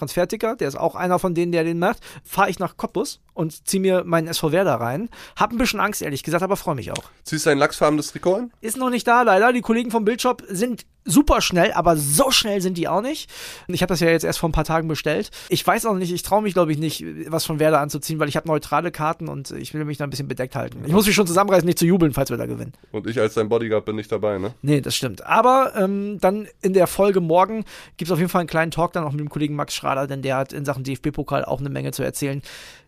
Transferticker, 0.42 0.56
der 0.56 0.68
ist 0.68 0.76
auch 0.76 0.94
einer 0.94 1.18
von 1.18 1.34
denen, 1.34 1.52
der 1.52 1.64
den 1.64 1.78
macht, 1.78 1.98
fahre 2.24 2.50
ich 2.50 2.58
nach 2.58 2.76
Cottbus 2.76 3.20
und 3.34 3.66
zieh 3.66 3.78
mir 3.78 4.04
meinen 4.04 4.28
SV 4.28 4.52
Werder 4.52 4.74
rein. 4.74 5.08
Hab 5.36 5.52
ein 5.52 5.58
bisschen 5.58 5.80
Angst, 5.80 6.02
ehrlich 6.02 6.22
gesagt, 6.22 6.42
aber 6.42 6.56
freue 6.56 6.74
mich 6.74 6.90
auch. 6.90 7.04
Ziehst 7.24 7.46
du 7.46 7.50
ein 7.50 7.58
lachsfarbenes 7.58 8.08
Trikot 8.12 8.34
an? 8.34 8.52
Ist 8.60 8.76
noch 8.76 8.90
nicht 8.90 9.06
da, 9.06 9.22
leider. 9.22 9.52
Die 9.52 9.60
Kollegen 9.60 9.90
vom 9.90 10.04
Bildshop 10.04 10.42
sind 10.48 10.84
super 11.04 11.40
schnell, 11.40 11.72
aber 11.72 11.96
so 11.96 12.30
schnell 12.30 12.60
sind 12.60 12.78
die 12.78 12.88
auch 12.88 13.02
nicht. 13.02 13.30
Ich 13.68 13.82
habe 13.82 13.88
das 13.88 14.00
ja 14.00 14.08
jetzt 14.08 14.24
erst 14.24 14.38
vor 14.38 14.48
ein 14.48 14.52
paar 14.52 14.64
Tagen 14.64 14.88
bestellt. 14.88 15.30
Ich 15.48 15.66
weiß 15.66 15.86
auch 15.86 15.94
nicht, 15.94 16.12
ich 16.12 16.22
traue 16.22 16.42
mich, 16.42 16.54
glaube 16.54 16.72
ich, 16.72 16.78
nicht, 16.78 17.04
was 17.26 17.44
von 17.44 17.58
Werder 17.58 17.80
anzuziehen, 17.80 18.18
weil 18.18 18.28
ich 18.28 18.36
habe 18.36 18.48
neutrale 18.48 18.90
Karten 18.90 19.28
und 19.28 19.50
ich 19.50 19.74
will 19.74 19.84
mich 19.84 19.98
da 19.98 20.04
ein 20.04 20.10
bisschen 20.10 20.28
bedeckt 20.28 20.54
halten. 20.54 20.82
Ich 20.86 20.92
muss 20.92 21.06
mich 21.06 21.14
schon 21.14 21.26
zusammenreißen, 21.26 21.66
nicht 21.66 21.78
zu 21.78 21.86
jubeln, 21.86 22.12
falls 22.12 22.30
wir 22.30 22.36
da 22.36 22.46
gewinnen. 22.46 22.72
Und 22.92 23.06
ich 23.06 23.18
als 23.20 23.34
dein 23.34 23.48
Bodyguard 23.48 23.84
bin 23.84 23.96
nicht 23.96 24.12
dabei, 24.12 24.38
ne? 24.38 24.54
Nee, 24.62 24.80
das 24.80 24.94
stimmt. 24.94 25.24
Aber 25.26 25.72
ähm, 25.76 26.18
dann 26.20 26.46
in 26.60 26.72
der 26.72 26.86
Folge 26.86 27.20
morgen 27.20 27.64
gibt 27.96 28.08
es 28.08 28.12
auf 28.12 28.18
jeden 28.18 28.30
Fall 28.30 28.40
einen 28.40 28.48
kleinen 28.48 28.70
Talk 28.70 28.92
dann 28.92 29.04
auch 29.04 29.12
mit 29.12 29.20
dem 29.20 29.28
Kollegen 29.28 29.54
Max 29.54 29.74
Schrader, 29.74 30.06
denn 30.06 30.22
der 30.22 30.36
hat 30.36 30.52
in 30.52 30.64
Sachen 30.64 30.84
DFB-Pokal 30.84 31.44
auch 31.44 31.60
eine 31.60 31.70
Menge 31.70 31.92
zu 31.92 32.02
erzählen. 32.02 32.42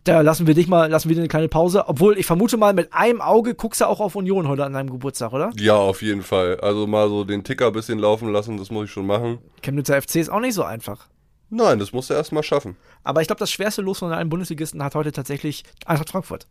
Da 0.04 0.20
lassen 0.20 0.46
wir 0.46 0.52
dich 0.52 0.68
mal, 0.68 0.90
lassen 0.90 1.08
wir 1.08 1.16
dir 1.16 1.22
eine 1.22 1.28
kleine 1.28 1.48
Pause. 1.48 1.88
Obwohl, 1.88 2.18
ich 2.18 2.26
vermute 2.26 2.58
mal, 2.58 2.74
mit 2.74 2.92
einem 2.92 3.22
Auge 3.22 3.54
guckst 3.54 3.80
du 3.80 3.86
auch 3.86 4.00
auf 4.00 4.14
Union 4.14 4.46
heute 4.48 4.64
an 4.64 4.74
deinem 4.74 4.90
Geburtstag, 4.90 5.32
oder? 5.32 5.50
Ja, 5.56 5.76
auf 5.76 6.02
jeden 6.02 6.22
Fall. 6.22 6.60
Also 6.60 6.86
mal 6.86 7.08
so 7.08 7.24
den 7.24 7.42
Ticker 7.42 7.68
ein 7.68 7.72
bisschen 7.72 7.98
laufen 7.98 8.30
lassen, 8.30 8.58
das 8.58 8.70
muss 8.70 8.84
ich 8.84 8.90
schon 8.90 9.06
machen. 9.06 9.38
Chemnitzer 9.62 10.00
FC 10.00 10.16
ist 10.16 10.28
auch 10.28 10.40
nicht 10.40 10.52
so 10.52 10.62
einfach. 10.62 11.08
Nein, 11.48 11.78
das 11.78 11.92
musst 11.92 12.10
du 12.10 12.14
erst 12.14 12.32
mal 12.32 12.42
schaffen. 12.42 12.76
Aber 13.02 13.22
ich 13.22 13.28
glaube, 13.28 13.38
das 13.38 13.50
schwerste 13.50 13.80
Los 13.80 14.00
von 14.00 14.12
allen 14.12 14.28
Bundesligisten 14.28 14.82
hat 14.82 14.94
heute 14.94 15.10
tatsächlich 15.10 15.64
Eintracht 15.86 16.10
Frankfurt. 16.10 16.46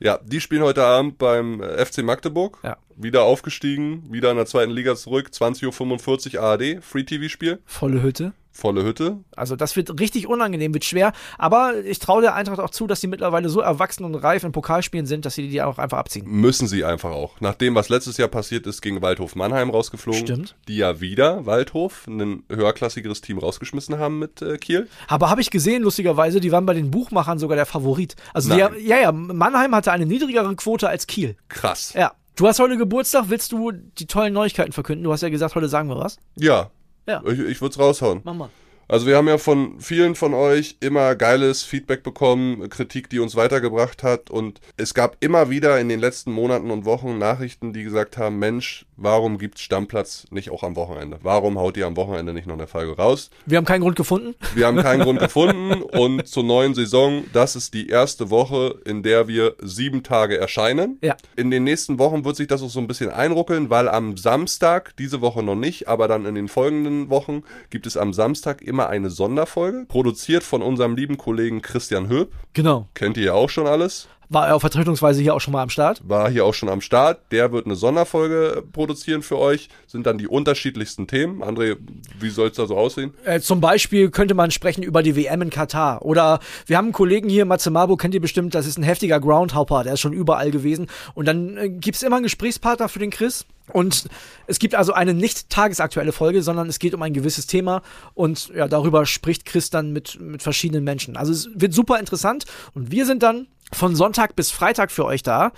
Ja, 0.00 0.18
die 0.24 0.40
spielen 0.40 0.62
heute 0.62 0.82
Abend 0.82 1.16
beim 1.16 1.62
äh, 1.62 1.84
FC 1.84 2.02
Magdeburg. 2.02 2.58
Ja. 2.64 2.76
Wieder 2.96 3.22
aufgestiegen, 3.22 4.02
wieder 4.12 4.30
in 4.30 4.36
der 4.36 4.46
zweiten 4.46 4.72
Liga 4.72 4.96
zurück. 4.96 5.30
20.45 5.32 6.36
Uhr 6.36 6.42
ARD, 6.42 6.82
Free-TV-Spiel. 6.82 7.60
Volle 7.64 8.02
Hütte. 8.02 8.32
Volle 8.56 8.84
Hütte. 8.84 9.18
Also 9.36 9.56
das 9.56 9.76
wird 9.76 10.00
richtig 10.00 10.26
unangenehm, 10.26 10.74
wird 10.74 10.84
schwer. 10.84 11.12
Aber 11.38 11.74
ich 11.84 11.98
traue 11.98 12.22
der 12.22 12.34
Eintracht 12.34 12.58
auch 12.58 12.70
zu, 12.70 12.86
dass 12.86 13.00
sie 13.00 13.06
mittlerweile 13.06 13.48
so 13.48 13.60
erwachsen 13.60 14.04
und 14.04 14.14
reif 14.14 14.44
in 14.44 14.52
Pokalspielen 14.52 15.06
sind, 15.06 15.24
dass 15.24 15.34
sie 15.34 15.48
die 15.48 15.62
auch 15.62 15.78
einfach 15.78 15.98
abziehen. 15.98 16.26
Müssen 16.26 16.66
sie 16.66 16.84
einfach 16.84 17.10
auch. 17.10 17.40
Nach 17.40 17.54
dem, 17.54 17.74
was 17.74 17.88
letztes 17.88 18.16
Jahr 18.16 18.28
passiert 18.28 18.66
ist, 18.66 18.80
gegen 18.80 19.02
Waldhof 19.02 19.34
Mannheim 19.36 19.70
rausgeflogen. 19.70 20.20
Stimmt. 20.20 20.56
Die 20.68 20.76
ja 20.76 21.00
wieder 21.00 21.46
Waldhof, 21.46 22.06
ein 22.06 22.44
höherklassigeres 22.50 23.20
Team 23.20 23.38
rausgeschmissen 23.38 23.98
haben 23.98 24.18
mit 24.18 24.42
äh, 24.42 24.56
Kiel. 24.58 24.88
Aber 25.08 25.30
habe 25.30 25.40
ich 25.40 25.50
gesehen, 25.50 25.82
lustigerweise, 25.82 26.40
die 26.40 26.52
waren 26.52 26.66
bei 26.66 26.74
den 26.74 26.90
Buchmachern 26.90 27.38
sogar 27.38 27.56
der 27.56 27.66
Favorit. 27.66 28.16
Also 28.32 28.52
die, 28.54 28.58
ja, 28.58 28.70
ja, 28.98 29.12
Mannheim 29.12 29.74
hatte 29.74 29.92
eine 29.92 30.06
niedrigere 30.06 30.54
Quote 30.56 30.88
als 30.88 31.06
Kiel. 31.06 31.36
Krass. 31.48 31.92
Ja. 31.94 32.12
Du 32.36 32.46
hast 32.46 32.58
heute 32.58 32.76
Geburtstag, 32.76 33.24
willst 33.28 33.52
du 33.52 33.72
die 33.72 34.06
tollen 34.06 34.34
Neuigkeiten 34.34 34.72
verkünden? 34.72 35.04
Du 35.04 35.12
hast 35.12 35.22
ja 35.22 35.30
gesagt, 35.30 35.54
heute 35.54 35.70
sagen 35.70 35.88
wir 35.88 35.98
was. 35.98 36.18
Ja. 36.36 36.70
Ja. 37.06 37.22
Ich, 37.24 37.38
ich 37.38 37.60
würde 37.60 37.72
es 37.72 37.78
raushauen. 37.78 38.20
Mach 38.24 38.34
mal. 38.34 38.50
Also 38.88 39.06
wir 39.06 39.16
haben 39.16 39.26
ja 39.26 39.36
von 39.36 39.80
vielen 39.80 40.14
von 40.14 40.32
euch 40.32 40.76
immer 40.78 41.16
geiles 41.16 41.64
Feedback 41.64 42.04
bekommen, 42.04 42.68
Kritik, 42.68 43.10
die 43.10 43.18
uns 43.18 43.34
weitergebracht 43.34 44.04
hat 44.04 44.30
und 44.30 44.60
es 44.76 44.94
gab 44.94 45.16
immer 45.18 45.50
wieder 45.50 45.80
in 45.80 45.88
den 45.88 45.98
letzten 45.98 46.30
Monaten 46.30 46.70
und 46.70 46.84
Wochen 46.84 47.18
Nachrichten, 47.18 47.72
die 47.72 47.82
gesagt 47.82 48.16
haben, 48.16 48.38
Mensch, 48.38 48.86
warum 48.96 49.38
gibt's 49.38 49.62
Stammplatz 49.62 50.26
nicht 50.30 50.50
auch 50.50 50.62
am 50.62 50.76
Wochenende? 50.76 51.18
Warum 51.22 51.58
haut 51.58 51.76
ihr 51.76 51.86
am 51.86 51.96
Wochenende 51.96 52.32
nicht 52.32 52.46
noch 52.46 52.54
eine 52.54 52.68
Folge 52.68 52.96
raus? 52.96 53.30
Wir 53.44 53.56
haben 53.58 53.64
keinen 53.64 53.80
Grund 53.80 53.96
gefunden. 53.96 54.36
Wir 54.54 54.66
haben 54.68 54.76
keinen 54.76 55.02
Grund 55.02 55.18
gefunden 55.18 55.82
und 55.82 56.28
zur 56.28 56.44
neuen 56.44 56.74
Saison, 56.74 57.24
das 57.32 57.56
ist 57.56 57.74
die 57.74 57.88
erste 57.88 58.30
Woche, 58.30 58.80
in 58.84 59.02
der 59.02 59.26
wir 59.26 59.56
sieben 59.60 60.04
Tage 60.04 60.38
erscheinen. 60.38 60.98
Ja. 61.02 61.16
In 61.34 61.50
den 61.50 61.64
nächsten 61.64 61.98
Wochen 61.98 62.24
wird 62.24 62.36
sich 62.36 62.46
das 62.46 62.62
auch 62.62 62.70
so 62.70 62.78
ein 62.78 62.86
bisschen 62.86 63.10
einruckeln, 63.10 63.68
weil 63.68 63.88
am 63.88 64.16
Samstag, 64.16 64.94
diese 64.96 65.20
Woche 65.20 65.42
noch 65.42 65.56
nicht, 65.56 65.88
aber 65.88 66.06
dann 66.06 66.24
in 66.24 66.36
den 66.36 66.46
folgenden 66.46 67.10
Wochen 67.10 67.42
gibt 67.70 67.86
es 67.86 67.96
am 67.96 68.12
Samstag 68.12 68.62
immer 68.62 68.75
eine 68.84 69.10
Sonderfolge, 69.10 69.86
produziert 69.88 70.42
von 70.42 70.62
unserem 70.62 70.96
lieben 70.96 71.16
Kollegen 71.16 71.62
Christian 71.62 72.08
Höb. 72.08 72.32
Genau. 72.52 72.88
Kennt 72.94 73.16
ihr 73.16 73.24
ja 73.24 73.32
auch 73.32 73.48
schon 73.50 73.66
alles. 73.66 74.08
War 74.28 74.48
er 74.48 74.56
auf 74.56 74.60
Vertretungsweise 74.62 75.22
hier 75.22 75.34
auch 75.34 75.40
schon 75.40 75.52
mal 75.52 75.62
am 75.62 75.70
Start. 75.70 76.00
War 76.04 76.30
hier 76.30 76.44
auch 76.44 76.54
schon 76.54 76.68
am 76.68 76.80
Start. 76.80 77.20
Der 77.30 77.52
wird 77.52 77.66
eine 77.66 77.76
Sonderfolge 77.76 78.64
produzieren 78.72 79.22
für 79.22 79.38
euch. 79.38 79.68
Sind 79.86 80.06
dann 80.06 80.18
die 80.18 80.26
unterschiedlichsten 80.26 81.06
Themen. 81.06 81.42
André, 81.42 81.76
wie 82.18 82.30
soll 82.30 82.48
es 82.48 82.56
da 82.56 82.66
so 82.66 82.76
aussehen? 82.76 83.14
Äh, 83.24 83.40
zum 83.40 83.60
Beispiel 83.60 84.10
könnte 84.10 84.34
man 84.34 84.50
sprechen 84.50 84.82
über 84.82 85.02
die 85.02 85.16
WM 85.16 85.42
in 85.42 85.50
Katar. 85.50 86.02
Oder 86.02 86.40
wir 86.66 86.76
haben 86.76 86.86
einen 86.86 86.92
Kollegen 86.92 87.28
hier, 87.28 87.44
Matze 87.44 87.70
Mabo, 87.70 87.96
kennt 87.96 88.14
ihr 88.14 88.20
bestimmt, 88.20 88.54
das 88.54 88.66
ist 88.66 88.78
ein 88.78 88.82
heftiger 88.82 89.20
Groundhopper, 89.20 89.84
der 89.84 89.94
ist 89.94 90.00
schon 90.00 90.12
überall 90.12 90.50
gewesen. 90.50 90.88
Und 91.14 91.26
dann 91.26 91.56
äh, 91.56 91.68
gibt's 91.68 92.02
immer 92.02 92.16
einen 92.16 92.24
Gesprächspartner 92.24 92.88
für 92.88 92.98
den 92.98 93.10
Chris. 93.10 93.46
Und 93.72 94.08
es 94.46 94.58
gibt 94.58 94.74
also 94.74 94.92
eine 94.92 95.12
nicht 95.12 95.50
tagesaktuelle 95.50 96.12
Folge, 96.12 96.42
sondern 96.42 96.68
es 96.68 96.78
geht 96.78 96.94
um 96.94 97.02
ein 97.02 97.12
gewisses 97.12 97.46
Thema 97.46 97.82
und 98.14 98.52
ja, 98.54 98.68
darüber 98.68 99.06
spricht 99.06 99.44
Chris 99.44 99.70
dann 99.70 99.92
mit, 99.92 100.20
mit 100.20 100.42
verschiedenen 100.42 100.84
Menschen. 100.84 101.16
Also 101.16 101.32
es 101.32 101.48
wird 101.52 101.74
super 101.74 101.98
interessant 101.98 102.44
und 102.74 102.92
wir 102.92 103.06
sind 103.06 103.24
dann 103.24 103.48
von 103.72 103.96
Sonntag 103.96 104.36
bis 104.36 104.50
Freitag 104.50 104.90
für 104.90 105.04
euch 105.04 105.22
da, 105.22 105.52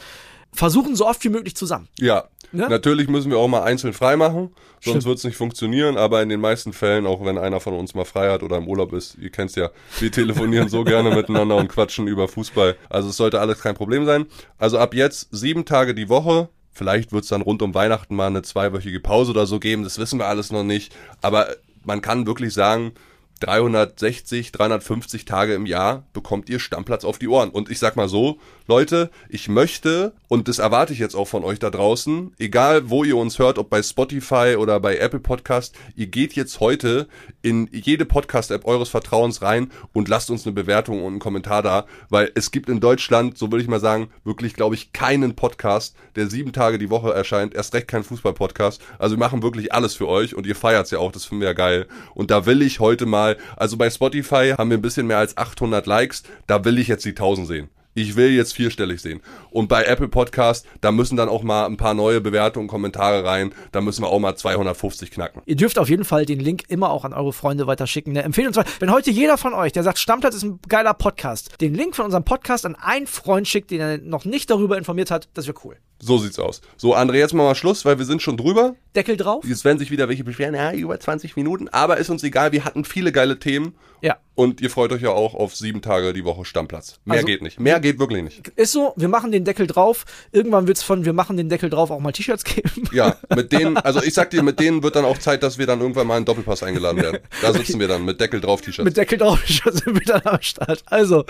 versuchen 0.52 0.96
so 0.96 1.06
oft 1.06 1.22
wie 1.24 1.28
möglich 1.28 1.54
zusammen. 1.54 1.88
Ja. 1.98 2.24
Ja? 2.52 2.68
Natürlich 2.68 3.08
müssen 3.08 3.30
wir 3.30 3.38
auch 3.38 3.48
mal 3.48 3.62
einzeln 3.62 3.92
frei 3.92 4.16
machen, 4.16 4.50
sonst 4.80 5.04
wird 5.04 5.18
es 5.18 5.24
nicht 5.24 5.36
funktionieren, 5.36 5.98
aber 5.98 6.22
in 6.22 6.30
den 6.30 6.40
meisten 6.40 6.72
Fällen, 6.72 7.06
auch 7.06 7.22
wenn 7.22 7.36
einer 7.36 7.60
von 7.60 7.74
uns 7.74 7.94
mal 7.94 8.06
frei 8.06 8.30
hat 8.30 8.42
oder 8.42 8.56
im 8.56 8.66
Urlaub 8.66 8.94
ist, 8.94 9.18
ihr 9.18 9.28
kennt's 9.30 9.54
ja, 9.54 9.70
wir 9.98 10.10
telefonieren 10.10 10.68
so 10.70 10.82
gerne 10.82 11.10
miteinander 11.14 11.56
und 11.56 11.68
quatschen 11.68 12.06
über 12.06 12.26
Fußball. 12.26 12.76
Also 12.88 13.10
es 13.10 13.18
sollte 13.18 13.40
alles 13.40 13.60
kein 13.60 13.74
Problem 13.74 14.06
sein. 14.06 14.26
Also 14.56 14.78
ab 14.78 14.94
jetzt 14.94 15.28
sieben 15.30 15.66
Tage 15.66 15.94
die 15.94 16.08
Woche. 16.08 16.48
Vielleicht 16.72 17.12
wird's 17.12 17.28
dann 17.28 17.42
rund 17.42 17.60
um 17.60 17.74
Weihnachten 17.74 18.14
mal 18.14 18.28
eine 18.28 18.42
zweiwöchige 18.42 19.00
Pause 19.00 19.32
oder 19.32 19.46
so 19.46 19.58
geben, 19.58 19.82
das 19.82 19.98
wissen 19.98 20.18
wir 20.18 20.26
alles 20.26 20.50
noch 20.50 20.64
nicht. 20.64 20.94
Aber 21.20 21.48
man 21.84 22.00
kann 22.00 22.26
wirklich 22.26 22.54
sagen, 22.54 22.92
360, 23.40 24.52
350 24.52 25.24
Tage 25.24 25.54
im 25.54 25.66
Jahr 25.66 26.04
bekommt 26.12 26.48
ihr 26.48 26.58
Stammplatz 26.58 27.04
auf 27.04 27.18
die 27.18 27.28
Ohren. 27.28 27.50
Und 27.50 27.70
ich 27.70 27.78
sag 27.78 27.96
mal 27.96 28.08
so, 28.08 28.38
Leute, 28.66 29.10
ich 29.28 29.48
möchte, 29.48 30.12
und 30.28 30.48
das 30.48 30.58
erwarte 30.58 30.92
ich 30.92 30.98
jetzt 30.98 31.14
auch 31.14 31.26
von 31.26 31.44
euch 31.44 31.58
da 31.58 31.70
draußen, 31.70 32.32
egal 32.38 32.90
wo 32.90 33.04
ihr 33.04 33.16
uns 33.16 33.38
hört, 33.38 33.58
ob 33.58 33.70
bei 33.70 33.82
Spotify 33.82 34.56
oder 34.58 34.80
bei 34.80 34.98
Apple 34.98 35.20
Podcast, 35.20 35.74
ihr 35.94 36.06
geht 36.06 36.34
jetzt 36.34 36.60
heute 36.60 37.08
in 37.42 37.68
jede 37.72 38.04
Podcast-App 38.04 38.66
eures 38.66 38.88
Vertrauens 38.88 39.42
rein 39.42 39.70
und 39.92 40.08
lasst 40.08 40.30
uns 40.30 40.46
eine 40.46 40.52
Bewertung 40.54 41.02
und 41.02 41.12
einen 41.12 41.18
Kommentar 41.20 41.62
da, 41.62 41.86
weil 42.10 42.30
es 42.34 42.50
gibt 42.50 42.68
in 42.68 42.80
Deutschland, 42.80 43.38
so 43.38 43.50
würde 43.52 43.62
ich 43.62 43.68
mal 43.68 43.80
sagen, 43.80 44.10
wirklich, 44.24 44.54
glaube 44.54 44.74
ich, 44.74 44.92
keinen 44.92 45.36
Podcast, 45.36 45.96
der 46.16 46.28
sieben 46.28 46.52
Tage 46.52 46.78
die 46.78 46.90
Woche 46.90 47.12
erscheint, 47.12 47.54
erst 47.54 47.74
recht 47.74 47.88
kein 47.88 48.04
Fußball-Podcast. 48.04 48.82
Also 48.98 49.16
wir 49.16 49.20
machen 49.20 49.42
wirklich 49.42 49.72
alles 49.72 49.94
für 49.94 50.08
euch 50.08 50.34
und 50.34 50.46
ihr 50.46 50.56
feiert's 50.56 50.90
ja 50.90 50.98
auch, 50.98 51.12
das 51.12 51.24
finden 51.24 51.42
wir 51.42 51.48
ja 51.48 51.54
geil. 51.54 51.86
Und 52.14 52.30
da 52.30 52.46
will 52.46 52.62
ich 52.62 52.80
heute 52.80 53.06
mal, 53.06 53.27
also 53.56 53.76
bei 53.76 53.90
Spotify 53.90 54.54
haben 54.56 54.70
wir 54.70 54.78
ein 54.78 54.82
bisschen 54.82 55.06
mehr 55.06 55.18
als 55.18 55.36
800 55.36 55.86
Likes, 55.86 56.22
da 56.46 56.64
will 56.64 56.78
ich 56.78 56.88
jetzt 56.88 57.04
die 57.04 57.10
1000 57.10 57.46
sehen. 57.46 57.68
Ich 58.00 58.14
will 58.14 58.30
jetzt 58.30 58.54
vierstellig 58.54 59.02
sehen. 59.02 59.20
Und 59.50 59.68
bei 59.68 59.82
Apple 59.82 60.06
Podcast, 60.06 60.64
da 60.80 60.92
müssen 60.92 61.16
dann 61.16 61.28
auch 61.28 61.42
mal 61.42 61.66
ein 61.66 61.76
paar 61.76 61.94
neue 61.94 62.20
Bewertungen, 62.20 62.68
Kommentare 62.68 63.24
rein. 63.24 63.52
Da 63.72 63.80
müssen 63.80 64.02
wir 64.02 64.08
auch 64.08 64.20
mal 64.20 64.36
250 64.36 65.10
knacken. 65.10 65.42
Ihr 65.46 65.56
dürft 65.56 65.80
auf 65.80 65.88
jeden 65.88 66.04
Fall 66.04 66.24
den 66.24 66.38
Link 66.38 66.62
immer 66.68 66.90
auch 66.90 67.04
an 67.04 67.12
eure 67.12 67.32
Freunde 67.32 67.66
weiterschicken. 67.66 68.12
Ne? 68.12 68.22
Empfehlen 68.22 68.46
uns. 68.46 68.58
Wenn 68.78 68.92
heute 68.92 69.10
jeder 69.10 69.36
von 69.36 69.52
euch, 69.52 69.72
der 69.72 69.82
sagt, 69.82 69.98
Stammplatz 69.98 70.36
ist 70.36 70.44
ein 70.44 70.60
geiler 70.68 70.94
Podcast, 70.94 71.60
den 71.60 71.74
Link 71.74 71.96
von 71.96 72.04
unserem 72.04 72.24
Podcast 72.24 72.64
an 72.64 72.76
einen 72.76 73.08
Freund 73.08 73.48
schickt, 73.48 73.72
den 73.72 73.80
er 73.80 73.98
noch 73.98 74.24
nicht 74.24 74.48
darüber 74.48 74.78
informiert 74.78 75.10
hat, 75.10 75.28
das 75.34 75.48
wäre 75.48 75.58
cool. 75.64 75.76
So 76.00 76.18
sieht's 76.18 76.38
aus. 76.38 76.60
So, 76.76 76.94
André, 76.94 77.14
jetzt 77.14 77.34
machen 77.34 77.46
wir 77.46 77.50
mal 77.50 77.54
Schluss, 77.56 77.84
weil 77.84 77.98
wir 77.98 78.04
sind 78.04 78.22
schon 78.22 78.36
drüber. 78.36 78.76
Deckel 78.94 79.16
drauf. 79.16 79.44
Jetzt 79.44 79.64
werden 79.64 79.78
sich 79.78 79.90
wieder 79.90 80.08
welche 80.08 80.22
beschweren, 80.22 80.54
ja, 80.54 80.72
über 80.72 80.98
20 81.00 81.34
Minuten. 81.34 81.68
Aber 81.68 81.96
ist 81.96 82.08
uns 82.08 82.22
egal, 82.22 82.52
wir 82.52 82.64
hatten 82.64 82.84
viele 82.84 83.10
geile 83.10 83.40
Themen. 83.40 83.74
Ja. 84.00 84.16
Und 84.34 84.60
ihr 84.60 84.70
freut 84.70 84.92
euch 84.92 85.02
ja 85.02 85.10
auch 85.10 85.34
auf 85.34 85.56
sieben 85.56 85.82
Tage 85.82 86.12
die 86.12 86.24
Woche 86.24 86.44
Stammplatz. 86.44 87.00
Mehr 87.04 87.16
Also- 87.16 87.26
geht 87.26 87.42
nicht. 87.42 87.58
Mehr 87.58 87.80
geht 87.80 87.98
wirklich 87.98 88.22
nicht. 88.22 88.48
Ist 88.54 88.70
so, 88.72 88.92
wir 88.96 89.08
machen 89.08 89.32
den 89.32 89.44
Deckel 89.44 89.66
drauf. 89.66 90.04
Irgendwann 90.30 90.68
wird's 90.68 90.82
von 90.84 91.04
wir 91.04 91.12
machen 91.12 91.36
den 91.36 91.48
Deckel 91.48 91.70
drauf 91.70 91.90
auch 91.90 91.98
mal 91.98 92.12
T-Shirts 92.12 92.44
geben. 92.44 92.84
Ja, 92.92 93.16
mit 93.34 93.50
denen, 93.52 93.76
also 93.76 94.00
ich 94.02 94.14
sag 94.14 94.30
dir, 94.30 94.42
mit 94.44 94.60
denen 94.60 94.82
wird 94.84 94.94
dann 94.96 95.04
auch 95.04 95.18
Zeit, 95.18 95.42
dass 95.42 95.58
wir 95.58 95.66
dann 95.66 95.80
irgendwann 95.80 96.06
mal 96.06 96.16
einen 96.16 96.24
Doppelpass 96.24 96.62
eingeladen 96.62 97.02
werden. 97.02 97.18
Da 97.42 97.52
sitzen 97.52 97.80
wir 97.80 97.88
dann 97.88 98.04
mit 98.04 98.20
Deckel 98.20 98.40
drauf 98.40 98.60
T-Shirts. 98.60 98.84
Mit 98.84 98.96
Deckel 98.96 99.18
drauf 99.18 99.40
sind 99.46 99.86
wir 99.86 100.00
dann 100.06 100.22
am 100.24 100.40
Start. 100.42 100.82
Also, 100.86 101.24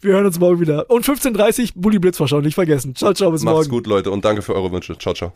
wir 0.00 0.14
hören 0.14 0.24
uns 0.26 0.38
morgen 0.38 0.60
wieder. 0.60 0.88
Und 0.90 1.04
15.30 1.04 1.62
Uhr, 1.62 1.68
Bulli 1.82 1.98
Blitzvorschau, 1.98 2.40
nicht 2.40 2.54
vergessen. 2.54 2.94
Ciao, 2.94 3.12
ciao, 3.12 3.30
bis 3.30 3.42
Macht's 3.42 3.54
morgen. 3.56 3.68
gut, 3.70 3.86
Leute, 3.86 4.10
und 4.10 4.24
danke 4.24 4.40
für 4.42 4.54
eure 4.54 4.72
Wünsche. 4.72 4.96
Ciao, 4.98 5.12
ciao. 5.14 5.30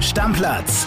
Stammplatz. 0.00 0.86